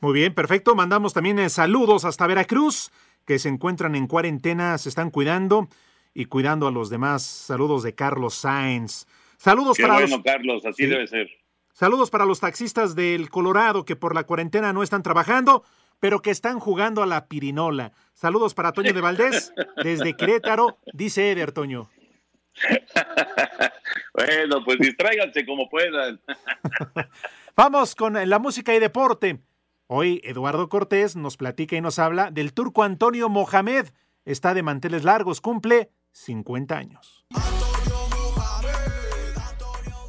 [0.01, 0.77] Muy bien, perfecto.
[0.77, 2.93] Mandamos también eh, saludos hasta Veracruz,
[3.27, 5.69] que se encuentran en cuarentena, se están cuidando
[6.15, 7.25] y cuidando a los demás.
[7.25, 9.07] Saludos de Carlos Sáenz.
[9.39, 10.87] Saludos Qué para bueno, los, Carlos, así Sí.
[10.89, 11.29] debe ser.
[11.73, 15.65] saludos para los taxistas del Colorado que por la cuarentena no están trabajando,
[16.01, 17.93] pero que están jugando a la pirinola.
[18.15, 21.89] Saludos para Toño de Valdés desde Querétaro, dice Eder Toño.
[24.15, 26.19] Bueno, pues distráiganse como puedan.
[27.57, 29.41] Vamos con la música y deporte.
[29.89, 33.89] Hoy Eduardo Cortés nos platica y nos habla del turco Antonio Mohamed.
[34.25, 37.27] Está de manteles largos, cumple 50 años.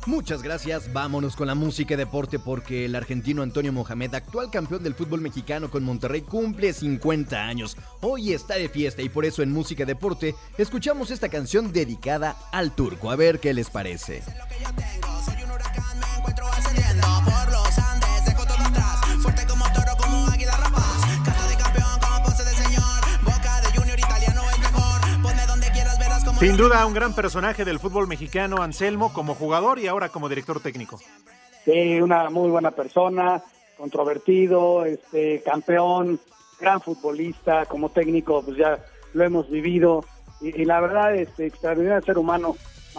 [0.08, 4.82] Muchas gracias, vámonos con la música y deporte porque el argentino Antonio Mohamed, actual campeón
[4.82, 7.76] del fútbol mexicano con Monterrey, cumple 50 años.
[7.99, 12.38] Hoy está de fiesta y por eso en música y deporte escuchamos esta canción dedicada
[12.53, 13.12] al turco.
[13.12, 14.24] A ver qué les parece.
[26.40, 30.60] Sin duda, un gran personaje del fútbol mexicano, Anselmo, como jugador y ahora como director
[30.60, 31.00] técnico.
[31.66, 33.42] Sí, una muy buena persona,
[33.76, 36.20] controvertido, este, campeón,
[36.60, 38.78] gran futbolista, como técnico, pues ya
[39.14, 40.06] lo hemos vivido.
[40.40, 42.56] Y, y la verdad, este, extraordinario ser humano,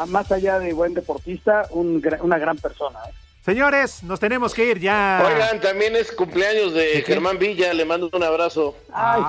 [0.09, 2.99] más allá de buen deportista, un, una gran persona.
[3.09, 3.13] ¿eh?
[3.45, 5.23] Señores, nos tenemos que ir ya.
[5.25, 8.75] Oigan, también es cumpleaños de Germán Villa, le mando un abrazo.
[8.93, 9.23] Ay,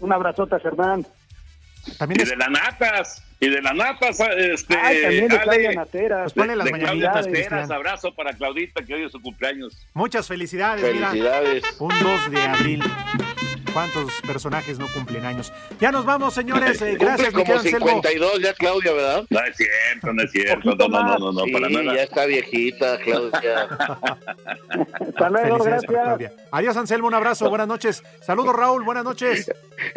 [0.00, 1.06] un abrazote a Germán.
[1.98, 6.22] También y de las natas, y de las natas, este, Ay, también de Claudia Nateras.
[6.22, 9.76] Pues ponle las de Claudia mañanitas, Nateras, abrazo para Claudita, que hoy es su cumpleaños.
[9.94, 11.10] Muchas felicidades, mira.
[11.10, 11.64] Felicidades.
[11.78, 12.82] Un 2 de abril.
[13.72, 15.52] ¿Cuántos personajes no cumplen años?
[15.80, 16.80] Ya nos vamos, señores.
[16.82, 17.86] Eh, gracias, como querido Anselmo.
[17.86, 19.24] 52 ya Claudia, ¿verdad?
[19.30, 21.94] No es cierto, no es cierto, no, no, no, no, no, Sí, para nada.
[21.94, 23.62] ya está viejita, Claudia.
[25.00, 25.84] Hasta luego, gracias.
[25.86, 26.32] Claudia.
[26.50, 27.08] Adiós, Anselmo.
[27.08, 27.48] Un abrazo.
[27.48, 28.02] Buenas noches.
[28.20, 28.84] Saludos, Raúl.
[28.84, 29.50] Buenas noches.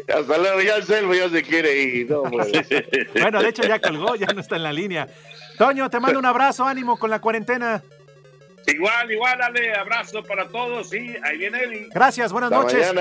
[0.07, 2.09] Hasta luego, ya Anselmo ya se quiere ir.
[2.09, 2.51] No, pues.
[3.21, 5.07] Bueno, de hecho ya colgó, ya no está en la línea.
[5.57, 6.65] Toño, te mando un abrazo.
[6.65, 7.81] Ánimo con la cuarentena.
[8.67, 11.89] Igual, igual, ale abrazo para todos y ahí viene Eli.
[11.93, 12.93] Gracias, buenas noches.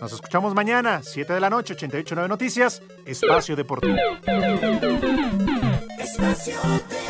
[0.00, 3.96] Nos escuchamos mañana, 7 de la noche, 889 Noticias, Espacio Deportivo.
[5.98, 7.01] Espacio Deportivo.